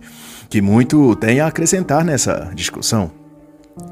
que 0.49 0.61
muito 0.61 1.15
tem 1.17 1.41
a 1.41 1.47
acrescentar 1.47 2.03
nessa 2.03 2.51
discussão. 2.55 3.20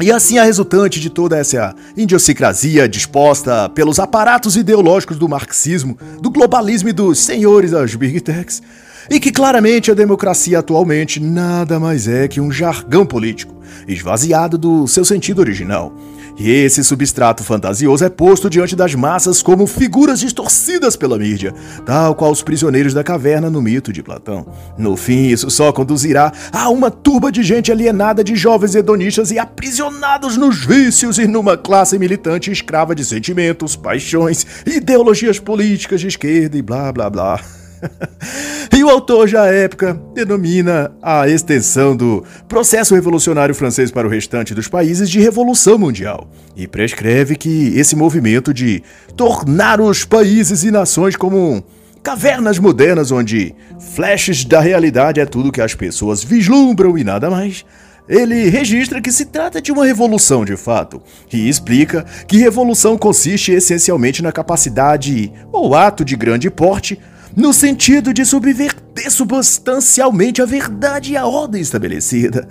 E 0.01 0.11
assim 0.11 0.37
a 0.37 0.43
resultante 0.43 0.99
de 0.99 1.09
toda 1.09 1.37
essa 1.37 1.75
idiosincrasia 1.95 2.87
disposta 2.87 3.69
pelos 3.69 3.99
aparatos 3.99 4.55
ideológicos 4.55 5.17
do 5.17 5.27
marxismo, 5.27 5.97
do 6.21 6.29
globalismo 6.29 6.89
e 6.89 6.93
dos 6.93 7.19
senhores 7.19 7.71
das 7.71 7.95
big 7.95 8.19
techs, 8.21 8.61
e 9.09 9.19
que 9.19 9.31
claramente 9.31 9.89
a 9.91 9.93
democracia 9.95 10.59
atualmente 10.59 11.19
nada 11.19 11.79
mais 11.79 12.07
é 12.07 12.27
que 12.27 12.39
um 12.39 12.51
jargão 12.51 13.05
político, 13.05 13.55
esvaziado 13.87 14.57
do 14.57 14.87
seu 14.87 15.03
sentido 15.03 15.39
original. 15.39 15.93
E 16.39 16.49
esse 16.49 16.81
substrato 16.85 17.43
fantasioso 17.43 18.05
é 18.05 18.09
posto 18.09 18.49
diante 18.49 18.73
das 18.73 18.95
massas 18.95 19.41
como 19.41 19.67
figuras 19.67 20.21
distorcidas 20.21 20.95
pela 20.95 21.19
mídia, 21.19 21.53
tal 21.85 22.15
qual 22.15 22.31
os 22.31 22.41
prisioneiros 22.41 22.93
da 22.93 23.03
caverna 23.03 23.49
no 23.49 23.61
mito 23.61 23.91
de 23.91 24.01
Platão. 24.01 24.47
No 24.77 24.95
fim, 24.95 25.27
isso 25.27 25.49
só 25.49 25.73
conduzirá 25.73 26.31
a 26.53 26.69
uma 26.69 26.89
turba 26.89 27.29
de 27.29 27.43
gente 27.43 27.73
alienada 27.73 28.23
de 28.23 28.37
jovens 28.37 28.73
hedonistas 28.73 29.31
e 29.31 29.37
aprisionados 29.37 30.37
nos 30.37 30.65
vícios 30.65 31.19
e 31.19 31.27
numa 31.27 31.57
classe 31.57 31.99
militante 31.99 32.49
escrava 32.49 32.95
de 32.95 33.03
sentimentos, 33.03 33.75
paixões, 33.75 34.45
ideologias 34.65 35.39
políticas 35.39 35.99
de 35.99 36.07
esquerda 36.07 36.57
e 36.57 36.61
blá 36.61 36.89
blá 36.93 37.09
blá. 37.09 37.58
e 38.75 38.83
o 38.83 38.89
autor 38.89 39.27
já 39.27 39.43
à 39.43 39.47
época 39.47 39.99
denomina 40.13 40.91
a 41.01 41.27
extensão 41.27 41.95
do 41.95 42.23
processo 42.47 42.95
revolucionário 42.95 43.55
francês 43.55 43.91
para 43.91 44.07
o 44.07 44.09
restante 44.09 44.53
dos 44.53 44.67
países 44.67 45.09
de 45.09 45.19
revolução 45.19 45.77
mundial 45.77 46.27
e 46.55 46.67
prescreve 46.67 47.35
que 47.35 47.73
esse 47.75 47.95
movimento 47.95 48.53
de 48.53 48.83
tornar 49.15 49.79
os 49.79 50.03
países 50.03 50.63
e 50.63 50.71
nações 50.71 51.15
como 51.15 51.63
cavernas 52.03 52.57
modernas 52.59 53.11
onde 53.11 53.53
flashes 53.95 54.45
da 54.45 54.59
realidade 54.59 55.19
é 55.19 55.25
tudo 55.25 55.51
que 55.51 55.61
as 55.61 55.75
pessoas 55.75 56.23
vislumbram 56.23 56.97
e 56.97 57.03
nada 57.03 57.29
mais. 57.29 57.65
Ele 58.07 58.49
registra 58.49 58.99
que 58.99 59.11
se 59.11 59.25
trata 59.25 59.61
de 59.61 59.71
uma 59.71 59.85
revolução 59.85 60.43
de 60.43 60.57
fato 60.57 60.99
e 61.31 61.47
explica 61.47 62.03
que 62.27 62.37
revolução 62.37 62.97
consiste 62.97 63.51
essencialmente 63.51 64.23
na 64.23 64.31
capacidade 64.31 65.31
ou 65.51 65.75
ato 65.75 66.03
de 66.03 66.15
grande 66.15 66.49
porte 66.49 66.99
no 67.35 67.53
sentido 67.53 68.13
de 68.13 68.25
subverter 68.25 69.11
substancialmente 69.11 70.41
a 70.41 70.45
verdade 70.45 71.13
e 71.13 71.17
a 71.17 71.25
ordem 71.25 71.61
estabelecida. 71.61 72.47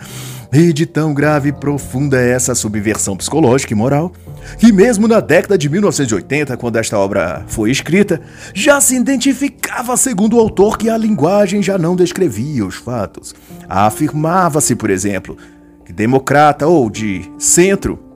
E 0.53 0.73
de 0.73 0.87
tão 0.87 1.13
grave 1.13 1.51
e 1.51 1.53
profunda 1.53 2.19
é 2.19 2.31
essa 2.31 2.55
subversão 2.55 3.17
psicológica 3.17 3.75
e 3.75 3.77
moral, 3.77 4.13
que 4.59 4.73
mesmo 4.73 5.07
na 5.07 5.21
década 5.21 5.59
de 5.59 5.69
1980, 5.69 6.57
quando 6.57 6.77
esta 6.77 6.99
obra 6.99 7.45
foi 7.49 7.71
escrita, 7.71 8.21
já 8.55 8.81
se 8.81 8.97
identificava, 8.97 9.95
segundo 9.97 10.37
o 10.37 10.41
autor, 10.41 10.79
que 10.79 10.89
a 10.89 10.97
linguagem 10.97 11.63
já 11.63 11.77
não 11.77 11.95
descrevia 11.95 12.65
os 12.65 12.77
fatos. 12.77 13.35
Afirmava-se, 13.69 14.75
por 14.75 14.89
exemplo, 14.89 15.37
que 15.85 15.93
democrata 15.93 16.67
ou 16.67 16.89
de 16.89 17.31
centro 17.39 18.08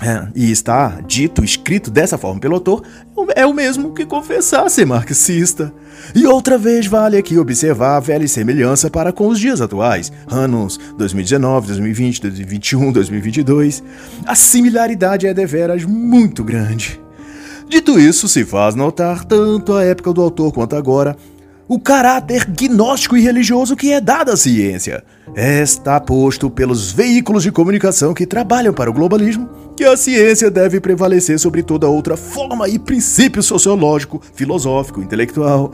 é, 0.00 0.28
e 0.34 0.50
está 0.50 1.00
dito, 1.04 1.42
escrito 1.42 1.90
dessa 1.90 2.16
forma 2.16 2.40
pelo 2.40 2.54
autor, 2.54 2.84
é 3.34 3.44
o 3.44 3.52
mesmo 3.52 3.92
que 3.92 4.06
confessar 4.06 4.70
ser 4.70 4.86
marxista. 4.86 5.72
E 6.14 6.24
outra 6.24 6.56
vez 6.56 6.86
vale 6.86 7.16
aqui 7.16 7.36
observar 7.36 7.96
a 7.96 8.00
velha 8.00 8.28
semelhança 8.28 8.88
para 8.88 9.12
com 9.12 9.26
os 9.26 9.40
dias 9.40 9.60
atuais, 9.60 10.12
anos 10.28 10.78
2019, 10.96 11.66
2020, 11.66 12.22
2021, 12.22 12.92
2022. 12.92 13.82
A 14.24 14.36
similaridade 14.36 15.26
é 15.26 15.34
deveras 15.34 15.84
muito 15.84 16.44
grande. 16.44 17.00
Dito 17.68 17.98
isso, 17.98 18.28
se 18.28 18.44
faz 18.44 18.76
notar 18.76 19.24
tanto 19.24 19.74
a 19.74 19.82
época 19.82 20.12
do 20.12 20.22
autor 20.22 20.52
quanto 20.52 20.76
agora 20.76 21.16
o 21.66 21.78
caráter 21.78 22.46
gnóstico 22.46 23.16
e 23.16 23.20
religioso 23.20 23.76
que 23.76 23.92
é 23.92 24.00
dado 24.00 24.30
à 24.30 24.36
ciência. 24.36 25.04
Está 25.34 26.00
posto 26.00 26.50
pelos 26.50 26.90
veículos 26.90 27.42
de 27.42 27.52
comunicação 27.52 28.14
que 28.14 28.26
trabalham 28.26 28.72
para 28.72 28.90
o 28.90 28.92
globalismo 28.92 29.48
que 29.78 29.84
a 29.84 29.96
ciência 29.96 30.50
deve 30.50 30.80
prevalecer 30.80 31.38
sobre 31.38 31.62
toda 31.62 31.86
outra 31.86 32.16
forma 32.16 32.68
e 32.68 32.80
princípio 32.80 33.40
sociológico, 33.44 34.20
filosófico, 34.34 35.00
intelectual. 35.00 35.70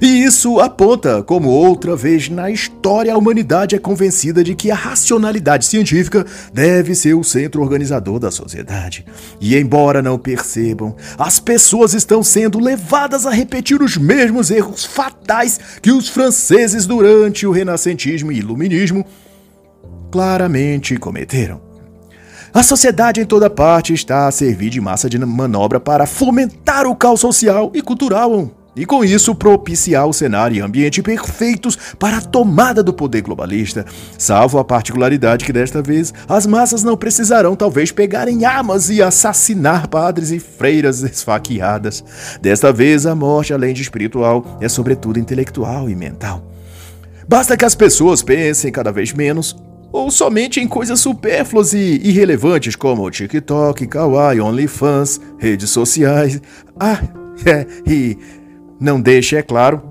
E 0.00 0.22
isso 0.22 0.60
aponta 0.60 1.24
como 1.24 1.48
outra 1.48 1.96
vez 1.96 2.28
na 2.28 2.52
história 2.52 3.12
a 3.12 3.18
humanidade 3.18 3.74
é 3.74 3.78
convencida 3.78 4.44
de 4.44 4.54
que 4.54 4.70
a 4.70 4.76
racionalidade 4.76 5.64
científica 5.64 6.24
deve 6.52 6.94
ser 6.94 7.14
o 7.14 7.24
centro 7.24 7.60
organizador 7.60 8.20
da 8.20 8.30
sociedade. 8.30 9.04
E 9.40 9.56
embora 9.56 10.02
não 10.02 10.18
percebam, 10.18 10.94
as 11.18 11.40
pessoas 11.40 11.94
estão 11.94 12.22
sendo 12.22 12.60
levadas 12.60 13.26
a 13.26 13.30
repetir 13.30 13.82
os 13.82 13.96
mesmos 13.96 14.52
erros 14.52 14.84
fatais 14.84 15.58
que 15.82 15.90
os 15.90 16.08
franceses 16.08 16.86
durante 16.86 17.44
o 17.44 17.50
renascentismo 17.50 18.30
e 18.30 18.38
iluminismo 18.38 18.97
claramente 20.10 20.96
cometeram. 20.96 21.60
A 22.52 22.62
sociedade 22.62 23.20
em 23.20 23.24
toda 23.26 23.50
parte 23.50 23.92
está 23.92 24.26
a 24.26 24.32
servir 24.32 24.70
de 24.70 24.80
massa 24.80 25.08
de 25.08 25.18
manobra 25.18 25.78
para 25.78 26.06
fomentar 26.06 26.86
o 26.86 26.96
caos 26.96 27.20
social 27.20 27.70
e 27.74 27.82
cultural 27.82 28.50
e 28.78 28.86
com 28.86 29.04
isso 29.04 29.34
propiciar 29.34 30.06
o 30.06 30.12
cenário 30.12 30.56
e 30.56 30.60
ambiente 30.60 31.02
perfeitos 31.02 31.76
para 31.98 32.18
a 32.18 32.20
tomada 32.20 32.80
do 32.80 32.92
poder 32.92 33.22
globalista, 33.22 33.84
salvo 34.16 34.58
a 34.58 34.64
particularidade 34.64 35.44
que 35.44 35.52
desta 35.52 35.82
vez 35.82 36.14
as 36.28 36.46
massas 36.46 36.84
não 36.84 36.96
precisarão 36.96 37.56
talvez 37.56 37.90
pegarem 37.90 38.44
armas 38.44 38.88
e 38.88 39.02
assassinar 39.02 39.88
padres 39.88 40.30
e 40.30 40.38
freiras 40.38 41.02
esfaqueadas. 41.02 42.04
Desta 42.40 42.72
vez 42.72 43.04
a 43.04 43.16
morte, 43.16 43.52
além 43.52 43.74
de 43.74 43.82
espiritual, 43.82 44.58
é 44.60 44.68
sobretudo 44.68 45.18
intelectual 45.18 45.90
e 45.90 45.96
mental. 45.96 46.57
Basta 47.28 47.58
que 47.58 47.64
as 47.64 47.74
pessoas 47.74 48.22
pensem 48.22 48.72
cada 48.72 48.90
vez 48.90 49.12
menos 49.12 49.54
ou 49.92 50.10
somente 50.10 50.60
em 50.60 50.66
coisas 50.66 50.98
supérfluas 50.98 51.74
e 51.74 52.00
irrelevantes 52.02 52.74
como 52.74 53.10
TikTok, 53.10 53.86
Kawaii, 53.86 54.40
OnlyFans, 54.40 55.20
redes 55.38 55.68
sociais. 55.68 56.40
Ah, 56.80 57.02
é, 57.44 57.66
e 57.86 58.16
não 58.80 58.98
deixe, 58.98 59.36
é 59.36 59.42
claro, 59.42 59.82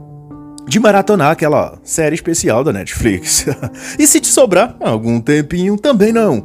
de 0.67 0.80
maratonar 0.80 1.32
aquela 1.32 1.80
série 1.84 2.15
especial 2.15 2.63
da 2.63 2.73
Netflix. 2.73 3.45
e 4.00 4.08
se 4.08 4.19
te 4.19 4.28
sobrar 4.28 4.76
algum 4.80 5.21
tempinho, 5.21 5.78
também 5.78 6.12
não. 6.12 6.43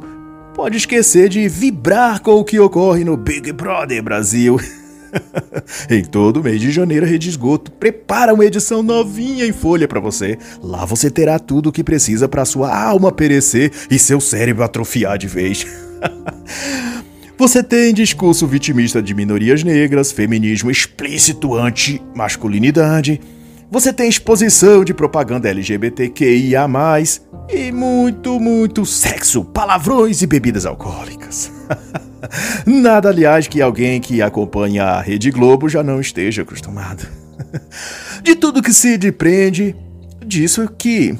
Pode 0.53 0.77
esquecer 0.77 1.27
de 1.27 1.47
vibrar 1.47 2.21
com 2.21 2.33
o 2.33 2.43
que 2.43 2.59
ocorre 2.59 3.03
no 3.03 3.17
Big 3.17 3.51
Brother 3.51 4.03
Brasil. 4.03 4.59
em 5.89 6.03
todo 6.03 6.43
mês 6.43 6.59
de 6.59 6.71
janeiro, 6.71 7.05
a 7.05 7.09
Rede 7.09 7.29
Esgoto 7.29 7.71
prepara 7.71 8.33
uma 8.33 8.45
edição 8.45 8.83
novinha 8.83 9.45
em 9.45 9.53
folha 9.53 9.87
para 9.87 9.99
você. 9.99 10.37
Lá 10.61 10.85
você 10.85 11.09
terá 11.09 11.39
tudo 11.39 11.69
o 11.69 11.71
que 11.71 11.83
precisa 11.83 12.27
para 12.27 12.45
sua 12.45 12.75
alma 12.75 13.11
perecer 13.11 13.71
e 13.89 13.97
seu 13.99 14.19
cérebro 14.19 14.63
atrofiar 14.63 15.17
de 15.17 15.27
vez. 15.27 15.65
Você 17.35 17.63
tem 17.63 17.93
discurso 17.93 18.45
vitimista 18.45 19.01
de 19.01 19.13
minorias 19.13 19.63
negras, 19.63 20.11
feminismo 20.11 20.69
explícito 20.69 21.55
anti-masculinidade. 21.55 23.19
você 23.71 23.91
tem 23.91 24.07
exposição 24.07 24.85
de 24.85 24.93
propaganda 24.93 25.49
LGBTQIA, 25.49 26.67
e 27.49 27.71
muito, 27.71 28.39
muito 28.39 28.85
sexo, 28.85 29.43
palavrões 29.43 30.21
e 30.21 30.27
bebidas 30.27 30.65
alcoólicas. 30.65 31.51
Nada, 32.65 33.09
aliás, 33.09 33.47
que 33.47 33.61
alguém 33.61 33.99
que 33.99 34.21
acompanha 34.21 34.83
a 34.83 35.01
Rede 35.01 35.31
Globo 35.31 35.69
já 35.69 35.83
não 35.83 35.99
esteja 35.99 36.41
acostumado. 36.41 37.07
De 38.21 38.35
tudo 38.35 38.61
que 38.61 38.73
se 38.73 38.97
depreende, 38.97 39.75
disso 40.25 40.67
que 40.77 41.17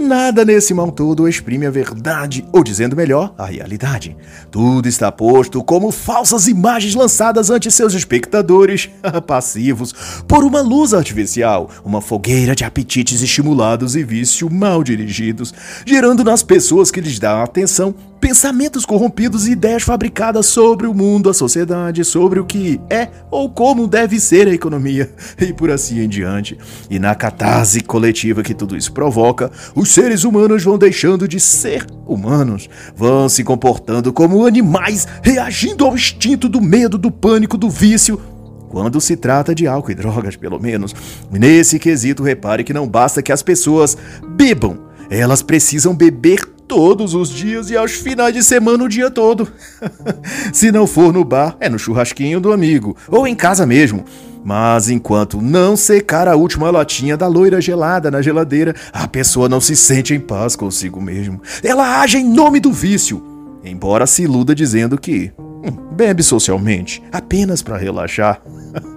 Nada 0.00 0.44
nesse 0.44 0.72
mal 0.72 0.92
todo 0.92 1.28
exprime 1.28 1.66
a 1.66 1.72
verdade, 1.72 2.44
ou 2.52 2.62
dizendo 2.62 2.94
melhor, 2.94 3.34
a 3.36 3.46
realidade. 3.46 4.16
Tudo 4.48 4.88
está 4.88 5.10
posto 5.10 5.62
como 5.64 5.90
falsas 5.90 6.46
imagens 6.46 6.94
lançadas 6.94 7.50
ante 7.50 7.68
seus 7.68 7.94
espectadores 7.94 8.88
passivos 9.26 9.92
por 10.28 10.44
uma 10.44 10.60
luz 10.60 10.94
artificial, 10.94 11.68
uma 11.84 12.00
fogueira 12.00 12.54
de 12.54 12.64
apetites 12.64 13.22
estimulados 13.22 13.96
e 13.96 14.04
vício 14.04 14.48
mal 14.48 14.84
dirigidos, 14.84 15.52
gerando 15.84 16.22
nas 16.22 16.44
pessoas 16.44 16.92
que 16.92 17.00
lhes 17.00 17.18
dão 17.18 17.42
atenção 17.42 17.92
pensamentos 18.20 18.84
corrompidos 18.84 19.46
e 19.46 19.52
ideias 19.52 19.82
fabricadas 19.82 20.46
sobre 20.46 20.86
o 20.86 20.94
mundo, 20.94 21.30
a 21.30 21.34
sociedade, 21.34 22.04
sobre 22.04 22.40
o 22.40 22.44
que 22.44 22.80
é 22.90 23.08
ou 23.30 23.48
como 23.48 23.86
deve 23.86 24.18
ser 24.20 24.48
a 24.48 24.52
economia 24.52 25.10
e 25.40 25.52
por 25.52 25.70
assim 25.70 26.00
em 26.00 26.08
diante. 26.08 26.58
E 26.90 26.98
na 26.98 27.14
catarse 27.14 27.80
coletiva 27.80 28.42
que 28.42 28.54
tudo 28.54 28.76
isso 28.76 28.92
provoca, 28.92 29.50
os 29.74 29.90
seres 29.90 30.24
humanos 30.24 30.64
vão 30.64 30.78
deixando 30.78 31.28
de 31.28 31.38
ser 31.38 31.86
humanos, 32.06 32.68
vão 32.96 33.28
se 33.28 33.44
comportando 33.44 34.12
como 34.12 34.46
animais, 34.46 35.06
reagindo 35.22 35.84
ao 35.84 35.94
instinto 35.94 36.48
do 36.48 36.60
medo, 36.60 36.98
do 36.98 37.10
pânico, 37.10 37.56
do 37.56 37.70
vício. 37.70 38.20
Quando 38.68 39.00
se 39.00 39.16
trata 39.16 39.54
de 39.54 39.66
álcool 39.66 39.92
e 39.92 39.94
drogas, 39.94 40.36
pelo 40.36 40.60
menos. 40.60 40.94
Nesse 41.30 41.78
quesito, 41.78 42.22
repare 42.22 42.62
que 42.62 42.74
não 42.74 42.86
basta 42.86 43.22
que 43.22 43.32
as 43.32 43.42
pessoas 43.42 43.96
bebam, 44.36 44.78
elas 45.08 45.40
precisam 45.40 45.94
beber 45.94 46.57
todos 46.68 47.14
os 47.14 47.30
dias 47.30 47.70
e 47.70 47.76
aos 47.76 47.92
finais 47.92 48.34
de 48.34 48.44
semana 48.44 48.84
o 48.84 48.88
dia 48.88 49.10
todo. 49.10 49.48
Se 50.52 50.70
não 50.70 50.86
for 50.86 51.12
no 51.12 51.24
bar, 51.24 51.56
é 51.58 51.68
no 51.68 51.78
churrasquinho 51.78 52.38
do 52.38 52.52
amigo 52.52 52.94
ou 53.08 53.26
em 53.26 53.34
casa 53.34 53.64
mesmo. 53.64 54.04
Mas 54.44 54.88
enquanto 54.88 55.40
não 55.40 55.76
secar 55.76 56.28
a 56.28 56.36
última 56.36 56.70
latinha 56.70 57.16
da 57.16 57.26
loira 57.26 57.60
gelada 57.60 58.10
na 58.10 58.22
geladeira, 58.22 58.74
a 58.92 59.08
pessoa 59.08 59.48
não 59.48 59.60
se 59.60 59.74
sente 59.74 60.14
em 60.14 60.20
paz 60.20 60.54
consigo 60.54 61.00
mesmo. 61.00 61.40
Ela 61.62 62.00
age 62.00 62.18
em 62.18 62.24
nome 62.24 62.60
do 62.60 62.72
vício, 62.72 63.22
embora 63.64 64.06
se 64.06 64.22
iluda 64.22 64.54
dizendo 64.54 64.96
que 64.98 65.32
hum, 65.38 65.94
bebe 65.96 66.22
socialmente, 66.22 67.02
apenas 67.10 67.62
para 67.62 67.76
relaxar. 67.76 68.40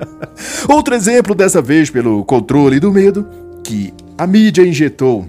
Outro 0.69 0.93
exemplo, 0.93 1.33
dessa 1.33 1.61
vez 1.61 1.89
pelo 1.89 2.23
controle 2.23 2.79
do 2.79 2.91
medo, 2.91 3.27
que 3.63 3.93
a 4.17 4.27
mídia 4.27 4.65
injetou 4.65 5.27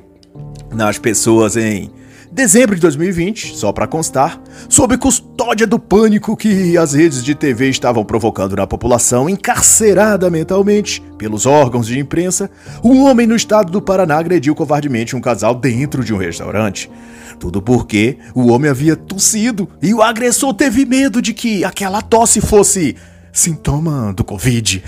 nas 0.70 0.98
pessoas 0.98 1.56
em 1.56 1.90
Dezembro 2.32 2.74
de 2.74 2.80
2020, 2.80 3.54
só 3.54 3.72
para 3.72 3.86
constar, 3.86 4.40
sob 4.66 4.96
custódia 4.96 5.66
do 5.66 5.78
pânico 5.78 6.34
que 6.34 6.78
as 6.78 6.94
redes 6.94 7.22
de 7.22 7.34
TV 7.34 7.68
estavam 7.68 8.06
provocando 8.06 8.56
na 8.56 8.66
população 8.66 9.28
encarcerada 9.28 10.30
mentalmente 10.30 11.02
pelos 11.18 11.44
órgãos 11.44 11.86
de 11.86 11.98
imprensa, 11.98 12.50
um 12.82 13.04
homem 13.04 13.26
no 13.26 13.36
estado 13.36 13.70
do 13.70 13.82
Paraná 13.82 14.16
agrediu 14.16 14.54
covardemente 14.54 15.14
um 15.14 15.20
casal 15.20 15.54
dentro 15.54 16.02
de 16.02 16.14
um 16.14 16.16
restaurante. 16.16 16.90
Tudo 17.38 17.60
porque 17.60 18.16
o 18.34 18.50
homem 18.50 18.70
havia 18.70 18.96
tossido 18.96 19.68
e 19.82 19.92
o 19.92 20.00
agressor 20.00 20.54
teve 20.54 20.86
medo 20.86 21.20
de 21.20 21.34
que 21.34 21.62
aquela 21.66 22.00
tosse 22.00 22.40
fosse 22.40 22.96
sintoma 23.30 24.10
do 24.14 24.24
Covid. 24.24 24.82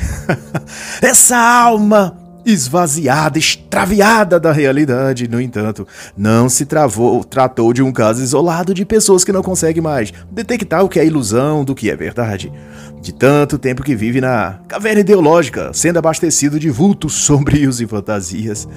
Essa 1.03 1.37
alma 1.37 2.24
esvaziada, 2.45 3.39
extraviada 3.39 4.39
da 4.39 4.53
realidade. 4.53 5.29
No 5.29 5.41
entanto, 5.41 5.87
não 6.17 6.49
se 6.49 6.67
travou, 6.67 7.25
tratou 7.25 7.73
de 7.73 7.83
um 7.83 7.93
caso 7.93 8.23
isolado 8.23 8.75
de 8.75 8.85
pessoas 8.85 9.25
que 9.25 9.33
não 9.33 9.43
conseguem 9.43 9.83
mais 9.83 10.13
detectar 10.31 10.85
o 10.85 10.89
que 10.89 11.01
é 11.01 11.07
ilusão 11.07 11.65
do 11.65 11.75
que 11.75 11.91
é 11.91 11.97
verdade. 11.97 12.53
De 13.01 13.13
tanto 13.13 13.59
tempo 13.59 13.83
que 13.83 13.95
vive 13.95 14.21
na 14.21 14.59
caverna 14.67 15.01
ideológica, 15.01 15.71
sendo 15.73 15.99
abastecido 15.99 16.59
de 16.59 16.71
vultos 16.71 17.15
sombrios 17.25 17.81
e 17.81 17.87
fantasias. 17.87 18.69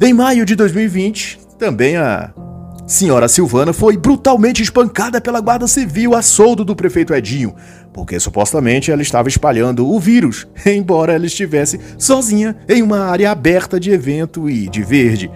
Em 0.00 0.12
maio 0.12 0.44
de 0.44 0.54
2020, 0.54 1.40
também 1.58 1.96
a 1.96 2.32
Senhora 2.88 3.28
Silvana 3.28 3.74
foi 3.74 3.98
brutalmente 3.98 4.62
espancada 4.62 5.20
pela 5.20 5.40
Guarda 5.40 5.68
Civil 5.68 6.14
a 6.14 6.22
soldo 6.22 6.64
do 6.64 6.74
prefeito 6.74 7.12
Edinho, 7.12 7.54
porque 7.98 8.20
supostamente 8.20 8.92
ela 8.92 9.02
estava 9.02 9.28
espalhando 9.28 9.84
o 9.84 9.98
vírus, 9.98 10.46
embora 10.64 11.14
ela 11.14 11.26
estivesse 11.26 11.80
sozinha 11.98 12.56
em 12.68 12.80
uma 12.80 13.00
área 13.00 13.32
aberta 13.32 13.80
de 13.80 13.90
evento 13.90 14.48
e 14.48 14.68
de 14.68 14.84
verde. 14.84 15.28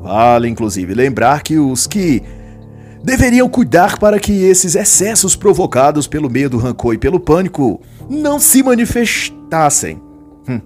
Vale 0.00 0.48
inclusive 0.48 0.94
lembrar 0.94 1.42
que 1.42 1.58
os 1.58 1.86
que 1.86 2.22
deveriam 3.04 3.46
cuidar 3.46 3.98
para 3.98 4.18
que 4.18 4.32
esses 4.32 4.74
excessos 4.74 5.36
provocados 5.36 6.06
pelo 6.06 6.30
medo, 6.30 6.56
rancor 6.56 6.94
e 6.94 6.98
pelo 6.98 7.20
pânico 7.20 7.78
não 8.08 8.40
se 8.40 8.62
manifestassem. 8.62 10.00
Hum. 10.48 10.62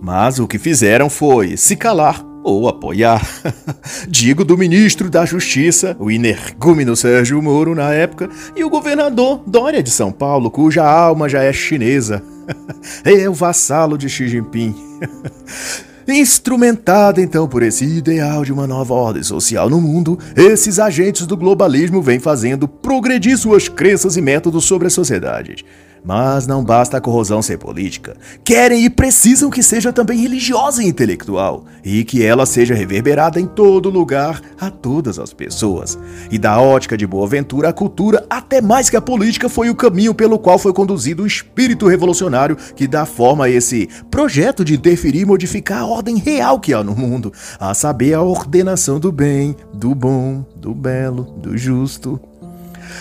Mas 0.00 0.38
o 0.38 0.46
que 0.46 0.56
fizeram 0.60 1.10
foi 1.10 1.56
se 1.56 1.74
calar 1.74 2.27
ou 2.48 2.68
apoiar. 2.68 3.26
Digo 4.08 4.44
do 4.44 4.56
ministro 4.56 5.10
da 5.10 5.24
Justiça, 5.24 5.96
o 5.98 6.10
energúmeno 6.10 6.96
Sérgio 6.96 7.42
Moro 7.42 7.74
na 7.74 7.92
época, 7.92 8.28
e 8.56 8.64
o 8.64 8.70
governador 8.70 9.42
Dória 9.46 9.82
de 9.82 9.90
São 9.90 10.10
Paulo, 10.10 10.50
cuja 10.50 10.84
alma 10.84 11.28
já 11.28 11.42
é 11.42 11.52
chinesa. 11.52 12.22
é 13.04 13.28
o 13.28 13.34
vassalo 13.34 13.98
de 13.98 14.08
Xi 14.08 14.28
Jinping. 14.28 14.74
Instrumentada 16.08 17.20
então 17.20 17.46
por 17.46 17.62
esse 17.62 17.84
ideal 17.84 18.42
de 18.42 18.50
uma 18.50 18.66
nova 18.66 18.94
ordem 18.94 19.22
social 19.22 19.68
no 19.68 19.78
mundo, 19.78 20.18
esses 20.34 20.78
agentes 20.78 21.26
do 21.26 21.36
globalismo 21.36 22.00
vêm 22.00 22.18
fazendo 22.18 22.66
progredir 22.66 23.36
suas 23.36 23.68
crenças 23.68 24.16
e 24.16 24.22
métodos 24.22 24.64
sobre 24.64 24.86
a 24.86 24.90
sociedade. 24.90 25.66
Mas 26.04 26.46
não 26.46 26.64
basta 26.64 26.96
a 26.96 27.00
corrosão 27.00 27.42
ser 27.42 27.58
política. 27.58 28.16
Querem 28.44 28.84
e 28.84 28.90
precisam 28.90 29.50
que 29.50 29.62
seja 29.62 29.92
também 29.92 30.20
religiosa 30.20 30.82
e 30.82 30.86
intelectual, 30.86 31.64
e 31.84 32.04
que 32.04 32.24
ela 32.24 32.46
seja 32.46 32.74
reverberada 32.74 33.40
em 33.40 33.46
todo 33.46 33.90
lugar, 33.90 34.40
a 34.60 34.70
todas 34.70 35.18
as 35.18 35.32
pessoas. 35.32 35.98
E 36.30 36.38
da 36.38 36.60
ótica 36.60 36.96
de 36.96 37.06
Boaventura, 37.06 37.68
a 37.68 37.72
cultura, 37.72 38.24
até 38.30 38.60
mais 38.60 38.88
que 38.88 38.96
a 38.96 39.00
política, 39.00 39.48
foi 39.48 39.70
o 39.70 39.74
caminho 39.74 40.14
pelo 40.14 40.38
qual 40.38 40.58
foi 40.58 40.72
conduzido 40.72 41.22
o 41.22 41.26
espírito 41.26 41.86
revolucionário 41.86 42.56
que 42.76 42.86
dá 42.86 43.04
forma 43.04 43.46
a 43.46 43.50
esse 43.50 43.88
projeto 44.10 44.64
de 44.64 44.74
interferir 44.74 45.20
e 45.20 45.26
modificar 45.26 45.80
a 45.80 45.86
ordem 45.86 46.16
real 46.16 46.60
que 46.60 46.72
há 46.74 46.82
no 46.82 46.94
mundo, 46.94 47.32
a 47.58 47.74
saber, 47.74 48.14
a 48.14 48.22
ordenação 48.22 48.98
do 48.98 49.12
bem, 49.12 49.56
do 49.72 49.94
bom, 49.94 50.44
do 50.56 50.74
belo, 50.74 51.24
do 51.24 51.56
justo, 51.56 52.20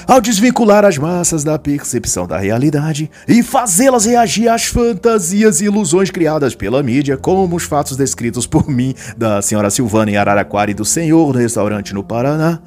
ao 0.08 0.21
desvincular 0.21 0.86
as 0.86 0.97
massas 0.97 1.43
da 1.43 1.58
percepção 1.58 2.28
da 2.28 2.38
realidade 2.38 3.10
e 3.28 3.43
fazê-las 3.43 4.06
reagir 4.06 4.47
às 4.50 4.65
fantasias 4.65 5.62
e 5.62 5.65
ilusões 5.65 6.10
criadas 6.10 6.56
pela 6.56 6.82
mídia, 6.84 7.17
como 7.17 7.56
os 7.56 7.63
fatos 7.63 7.97
descritos 7.97 8.45
por 8.45 8.69
mim, 8.69 8.93
da 9.17 9.41
senhora 9.41 9.69
Silvana 9.69 10.12
em 10.12 10.17
Araraquara 10.17 10.71
e 10.71 10.73
do 10.73 10.86
senhor 10.86 11.34
no 11.34 11.39
restaurante 11.39 11.93
no 11.93 12.04
Paraná, 12.04 12.60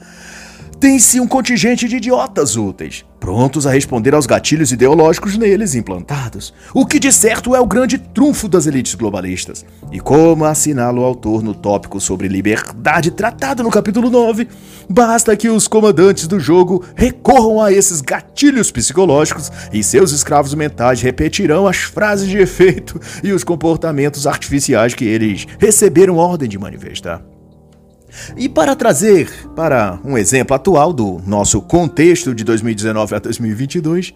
tem-se 0.80 1.20
um 1.20 1.28
contingente 1.28 1.86
de 1.86 1.96
idiotas 1.96 2.56
úteis, 2.56 3.04
prontos 3.20 3.66
a 3.66 3.70
responder 3.70 4.14
aos 4.14 4.24
gatilhos 4.24 4.72
ideológicos 4.72 5.36
neles 5.36 5.74
implantados, 5.74 6.54
o 6.72 6.86
que 6.86 6.98
de 6.98 7.12
certo 7.12 7.54
é 7.54 7.60
o 7.60 7.66
grande 7.66 7.98
trunfo 7.98 8.48
das 8.48 8.66
elites 8.66 8.94
globalistas. 8.94 9.62
E 9.92 10.00
como 10.00 10.46
assinala 10.46 10.98
o 10.98 11.04
autor 11.04 11.42
no 11.42 11.52
tópico 11.52 12.00
sobre 12.00 12.28
liberdade 12.28 13.10
tratado 13.10 13.62
no 13.62 13.70
capítulo 13.70 14.08
9, 14.08 14.48
basta 14.88 15.36
que 15.36 15.50
os 15.50 15.68
comandantes 15.68 16.26
do 16.26 16.40
jogo 16.40 16.82
recorram 16.96 17.60
a 17.60 17.70
esses 17.70 18.00
gatilhos 18.00 18.70
psicológicos 18.70 19.52
e 19.70 19.84
seus 19.84 20.12
escravos 20.12 20.54
mentais 20.54 21.02
repetirão 21.02 21.66
as 21.66 21.76
frases 21.76 22.26
de 22.26 22.38
efeito 22.38 22.98
e 23.22 23.32
os 23.32 23.44
comportamentos 23.44 24.26
artificiais 24.26 24.94
que 24.94 25.04
eles 25.04 25.46
receberam 25.58 26.16
ordem 26.16 26.48
de 26.48 26.58
manifestar. 26.58 27.22
E 28.36 28.48
para 28.48 28.74
trazer 28.76 29.28
para 29.54 29.98
um 30.04 30.16
exemplo 30.16 30.54
atual 30.54 30.92
do 30.92 31.20
nosso 31.26 31.60
contexto 31.60 32.34
de 32.34 32.44
2019 32.44 33.14
a 33.14 33.18
2022, 33.18 34.14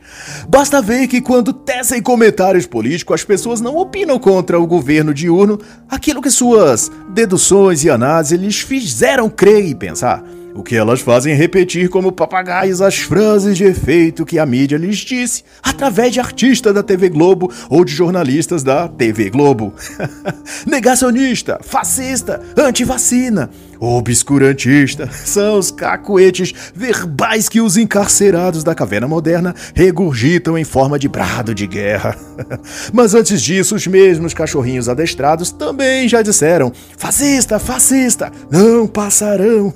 basta 0.48 0.80
ver 0.80 1.06
que 1.06 1.20
quando 1.20 1.52
tecem 1.52 2.02
comentários 2.02 2.66
políticos, 2.66 3.14
as 3.14 3.24
pessoas 3.24 3.60
não 3.60 3.76
opinam 3.76 4.18
contra 4.18 4.58
o 4.58 4.66
governo 4.66 5.14
diurno 5.14 5.58
aquilo 5.88 6.22
que 6.22 6.30
suas 6.30 6.90
deduções 7.10 7.84
e 7.84 7.90
análises 7.90 8.38
lhes 8.38 8.60
fizeram 8.60 9.28
crer 9.28 9.64
e 9.66 9.74
pensar. 9.74 10.22
O 10.54 10.62
que 10.62 10.76
elas 10.76 11.00
fazem 11.00 11.32
é 11.32 11.36
repetir 11.36 11.88
como 11.88 12.12
papagaios 12.12 12.80
as 12.80 12.98
frases 12.98 13.56
de 13.56 13.64
efeito 13.64 14.24
que 14.24 14.38
a 14.38 14.46
mídia 14.46 14.78
lhes 14.78 14.98
disse 14.98 15.42
através 15.60 16.12
de 16.12 16.20
artistas 16.20 16.72
da 16.72 16.80
TV 16.80 17.08
Globo 17.08 17.52
ou 17.68 17.84
de 17.84 17.92
jornalistas 17.92 18.62
da 18.62 18.86
TV 18.86 19.30
Globo. 19.30 19.74
Negacionista, 20.64 21.58
fascista, 21.60 22.40
antivacina, 22.56 23.50
obscurantista 23.80 25.08
são 25.10 25.58
os 25.58 25.70
cacuetes 25.70 26.52
verbais 26.74 27.48
que 27.48 27.60
os 27.60 27.76
encarcerados 27.76 28.64
da 28.64 28.74
caverna 28.74 29.08
moderna 29.08 29.54
regurgitam 29.74 30.56
em 30.56 30.64
forma 30.64 30.98
de 30.98 31.08
brado 31.08 31.54
de 31.54 31.66
guerra. 31.66 32.16
Mas 32.92 33.14
antes 33.14 33.42
disso, 33.42 33.74
os 33.74 33.86
mesmos 33.86 34.34
cachorrinhos 34.34 34.88
adestrados 34.88 35.50
também 35.50 36.08
já 36.08 36.22
disseram: 36.22 36.72
fascista, 36.96 37.58
fascista, 37.58 38.32
não 38.50 38.86
passarão. 38.86 39.72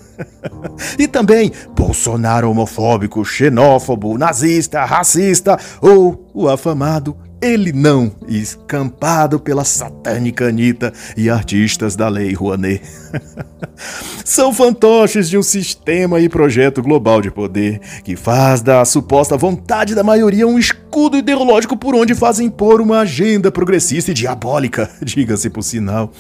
e 0.99 1.07
também 1.07 1.53
Bolsonaro 1.77 2.51
homofóbico, 2.51 3.25
xenófobo, 3.25 4.19
nazista, 4.19 4.85
racista 4.85 5.59
ou 5.81 6.29
o 6.35 6.49
afamado 6.49 7.17
ele 7.41 7.73
não, 7.73 8.11
escampado 8.27 9.39
pela 9.39 9.65
satânica 9.65 10.49
Anitta 10.49 10.93
e 11.17 11.31
artistas 11.31 11.95
da 11.95 12.09
Lei 12.09 12.33
Rouanet. 12.35 12.83
São 14.25 14.53
fantoches 14.53 15.29
de 15.29 15.39
um 15.39 15.43
sistema 15.43 16.21
e 16.21 16.29
projeto 16.29 16.83
global 16.83 17.21
de 17.21 17.31
poder 17.31 17.81
que 18.03 18.17
faz 18.17 18.61
da 18.61 18.85
suposta 18.85 19.37
vontade 19.37 19.95
da 19.95 20.03
maioria 20.03 20.47
um 20.47 20.59
escudo 20.59 21.17
ideológico 21.17 21.77
por 21.77 21.95
onde 21.95 22.15
fazem 22.15 22.47
impor 22.49 22.81
uma 22.81 23.01
agenda 23.01 23.51
progressista 23.51 24.11
e 24.11 24.15
diabólica, 24.15 24.91
diga-se 25.03 25.49
por 25.49 25.63
sinal. 25.63 26.13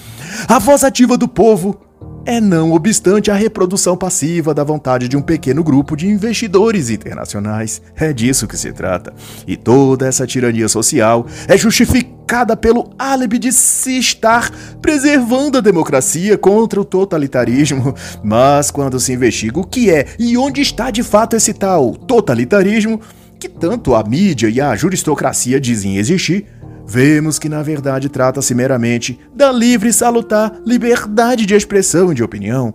A 0.46 0.58
voz 0.58 0.84
ativa 0.84 1.18
do 1.18 1.28
povo 1.28 1.87
é 2.28 2.42
não 2.42 2.72
obstante 2.72 3.30
a 3.30 3.34
reprodução 3.34 3.96
passiva 3.96 4.52
da 4.52 4.62
vontade 4.62 5.08
de 5.08 5.16
um 5.16 5.22
pequeno 5.22 5.64
grupo 5.64 5.96
de 5.96 6.06
investidores 6.06 6.90
internacionais. 6.90 7.80
É 7.96 8.12
disso 8.12 8.46
que 8.46 8.54
se 8.54 8.70
trata. 8.70 9.14
E 9.46 9.56
toda 9.56 10.06
essa 10.06 10.26
tirania 10.26 10.68
social 10.68 11.26
é 11.48 11.56
justificada 11.56 12.54
pelo 12.54 12.90
álibi 12.98 13.38
de 13.38 13.50
se 13.50 13.98
estar 13.98 14.50
preservando 14.82 15.56
a 15.56 15.62
democracia 15.62 16.36
contra 16.36 16.78
o 16.78 16.84
totalitarismo. 16.84 17.94
Mas 18.22 18.70
quando 18.70 19.00
se 19.00 19.14
investiga 19.14 19.58
o 19.58 19.66
que 19.66 19.90
é 19.90 20.08
e 20.18 20.36
onde 20.36 20.60
está 20.60 20.90
de 20.90 21.02
fato 21.02 21.34
esse 21.34 21.54
tal 21.54 21.96
totalitarismo, 21.96 23.00
que 23.40 23.48
tanto 23.48 23.94
a 23.94 24.04
mídia 24.04 24.50
e 24.50 24.60
a 24.60 24.76
juristocracia 24.76 25.58
dizem 25.58 25.96
existir, 25.96 26.44
vemos 26.88 27.38
que 27.38 27.50
na 27.50 27.62
verdade 27.62 28.08
trata-se 28.08 28.54
meramente 28.54 29.20
da 29.34 29.52
livre 29.52 29.90
e 29.90 29.92
salutar 29.92 30.54
liberdade 30.64 31.44
de 31.44 31.54
expressão 31.54 32.10
e 32.10 32.14
de 32.14 32.22
opinião. 32.22 32.72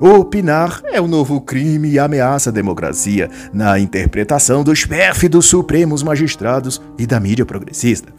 Opinar 0.00 0.82
é 0.90 1.00
o 1.00 1.06
novo 1.06 1.40
crime 1.40 1.90
e 1.90 1.98
ameaça 1.98 2.48
à 2.48 2.52
democracia, 2.52 3.30
na 3.52 3.78
interpretação 3.78 4.64
dos 4.64 4.86
pérfidos 4.86 5.46
supremos 5.46 6.02
magistrados 6.02 6.80
e 6.98 7.06
da 7.06 7.20
mídia 7.20 7.44
progressista. 7.44 8.12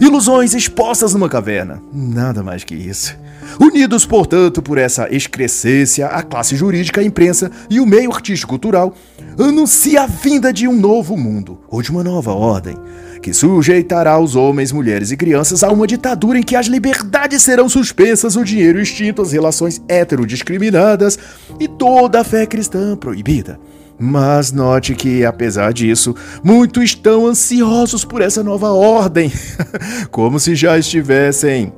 Ilusões 0.00 0.52
expostas 0.52 1.14
numa 1.14 1.28
caverna, 1.28 1.80
nada 1.92 2.42
mais 2.42 2.64
que 2.64 2.74
isso. 2.74 3.16
Unidos, 3.60 4.04
portanto, 4.04 4.60
por 4.62 4.78
essa 4.78 5.08
excrescência, 5.14 6.06
a 6.06 6.22
classe 6.22 6.56
jurídica, 6.56 7.00
a 7.00 7.04
imprensa 7.04 7.50
e 7.70 7.78
o 7.78 7.86
meio 7.86 8.12
artístico-cultural 8.12 8.94
anuncia 9.38 10.02
a 10.02 10.06
vinda 10.06 10.52
de 10.52 10.66
um 10.66 10.74
novo 10.74 11.16
mundo, 11.16 11.60
ou 11.68 11.82
de 11.82 11.90
uma 11.90 12.02
nova 12.02 12.32
ordem, 12.32 12.76
que 13.22 13.32
sujeitará 13.32 14.18
os 14.18 14.34
homens, 14.34 14.72
mulheres 14.72 15.12
e 15.12 15.16
crianças 15.16 15.62
a 15.62 15.70
uma 15.70 15.86
ditadura 15.86 16.38
em 16.38 16.42
que 16.42 16.56
as 16.56 16.66
liberdades 16.66 17.42
serão 17.42 17.68
suspensas, 17.68 18.34
o 18.34 18.44
dinheiro 18.44 18.80
extinto, 18.80 19.22
as 19.22 19.32
relações 19.32 19.80
heterodiscriminadas 19.88 21.18
e 21.60 21.68
toda 21.68 22.20
a 22.20 22.24
fé 22.24 22.44
cristã 22.44 22.96
proibida. 22.96 23.60
Mas 23.98 24.50
note 24.50 24.96
que, 24.96 25.24
apesar 25.24 25.72
disso, 25.72 26.16
muitos 26.42 26.82
estão 26.82 27.26
ansiosos 27.26 28.04
por 28.04 28.20
essa 28.20 28.42
nova 28.42 28.72
ordem, 28.72 29.30
como 30.10 30.40
se 30.40 30.56
já 30.56 30.76
estivessem 30.76 31.72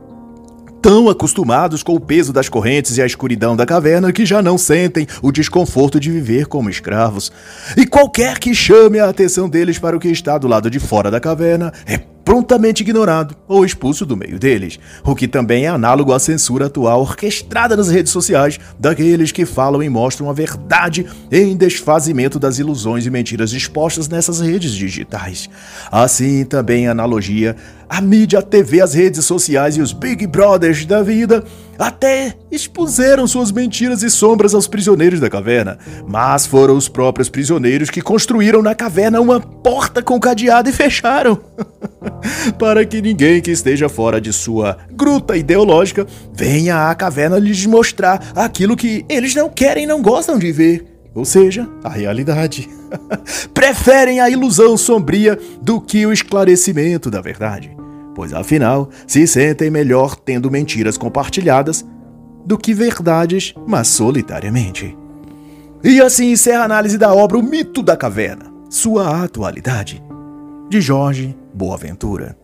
tão 0.85 1.09
acostumados 1.09 1.83
com 1.83 1.95
o 1.95 2.01
peso 2.01 2.31
das 2.31 2.47
correntes 2.47 2.99
e 2.99 3.01
a 3.01 3.07
escuridão 3.07 3.57
da 3.57 3.65
caverna 3.65 4.13
que 4.13 4.27
já 4.27 4.43
não 4.43 4.59
sentem 4.59 5.07
o 5.23 5.33
desconforto 5.33 5.99
de 5.99 6.11
viver 6.11 6.45
como 6.45 6.69
escravos. 6.69 7.33
E 7.75 7.87
qualquer 7.87 8.39
que 8.39 8.55
chame 8.55 8.99
a 8.99 9.09
atenção 9.09 9.49
deles 9.49 9.79
para 9.79 9.97
o 9.97 9.99
que 9.99 10.09
está 10.09 10.37
do 10.37 10.47
lado 10.47 10.69
de 10.69 10.79
fora 10.79 11.11
da 11.11 11.19
caverna 11.19 11.73
é 11.87 12.14
prontamente 12.25 12.83
ignorado 12.83 13.37
ou 13.47 13.65
expulso 13.65 14.07
do 14.07 14.17
meio 14.17 14.39
deles, 14.39 14.79
o 15.05 15.15
que 15.15 15.29
também 15.29 15.67
é 15.67 15.69
análogo 15.69 16.13
à 16.13 16.19
censura 16.19 16.67
atual 16.67 17.03
orquestrada 17.03 17.77
nas 17.77 17.91
redes 17.91 18.13
sociais 18.13 18.59
daqueles 18.79 19.31
que 19.31 19.45
falam 19.45 19.83
e 19.83 19.89
mostram 19.89 20.31
a 20.31 20.33
verdade 20.33 21.07
em 21.31 21.57
desfazimento 21.57 22.39
das 22.39 22.59
ilusões 22.59 23.05
e 23.07 23.11
mentiras 23.11 23.53
expostas 23.53 24.09
nessas 24.09 24.41
redes 24.41 24.73
digitais. 24.73 25.49
Assim 25.91 26.45
também 26.45 26.89
a 26.89 26.93
analogia 26.93 27.57
a 27.89 28.01
mídia, 28.01 28.39
a 28.39 28.43
TV, 28.43 28.81
as 28.81 28.95
redes 28.95 29.25
sociais 29.25 29.77
e 29.77 29.81
os 29.81 29.93
Big 29.93 30.27
Brothers 30.27 30.85
da 30.85 31.03
vida 31.03 31.45
até 31.79 32.35
expuseram 32.51 33.27
suas 33.27 33.53
mentiras 33.53 34.03
e 34.03 34.11
sombras 34.11 34.55
aos 34.55 34.67
prisioneiros 34.67 35.21
da 35.21 35.29
caverna, 35.29 35.79
mas 36.07 36.47
foram 36.47 36.77
os 36.77 36.89
próprios 36.89 37.29
prisioneiros 37.29 37.91
que 37.91 38.01
construíram 38.01 38.63
na 38.63 38.75
caverna 38.75 39.21
uma 39.21 39.41
porta 39.41 40.03
com 40.03 40.19
cadeado 40.19 40.69
e 40.69 40.73
fecharam. 40.73 41.39
Para 42.59 42.85
que 42.85 43.01
ninguém 43.01 43.41
que 43.41 43.51
esteja 43.51 43.89
fora 43.89 44.21
de 44.21 44.33
sua 44.33 44.79
gruta 44.93 45.37
ideológica 45.37 46.07
venha 46.33 46.91
à 46.91 46.95
caverna 46.95 47.39
lhes 47.39 47.65
mostrar 47.67 48.33
aquilo 48.35 48.77
que 48.77 49.05
eles 49.09 49.35
não 49.35 49.49
querem 49.49 49.85
e 49.85 49.87
não 49.87 50.03
gostam 50.03 50.39
de 50.39 50.53
ver. 50.53 50.87
Ou 51.15 51.25
seja, 51.25 51.69
a 51.83 51.89
realidade. 51.89 52.69
Preferem 53.55 54.21
a 54.21 54.29
ilusão 54.29 54.77
sombria 54.77 55.39
do 55.63 55.81
que 55.81 56.05
o 56.07 56.13
esclarecimento 56.13 57.11
da 57.11 57.21
verdade 57.21 57.75
pois 58.15 58.33
afinal 58.33 58.89
se 59.07 59.27
sentem 59.27 59.71
melhor 59.71 60.15
tendo 60.17 60.51
mentiras 60.51 60.97
compartilhadas 60.97 61.85
do 62.47 62.57
que 62.57 62.73
verdades, 62.73 63.55
mas 63.67 63.89
solitariamente. 63.89 64.97
E 65.83 66.01
assim 66.01 66.31
encerra 66.31 66.61
a 66.61 66.65
análise 66.65 66.97
da 66.97 67.13
obra 67.13 67.39
O 67.39 67.43
Mito 67.43 67.83
da 67.83 67.97
Caverna, 67.97 68.53
sua 68.71 69.25
atualidade, 69.25 70.03
de 70.69 70.81
Jorge 70.81 71.37
Boaventura. 71.55 72.44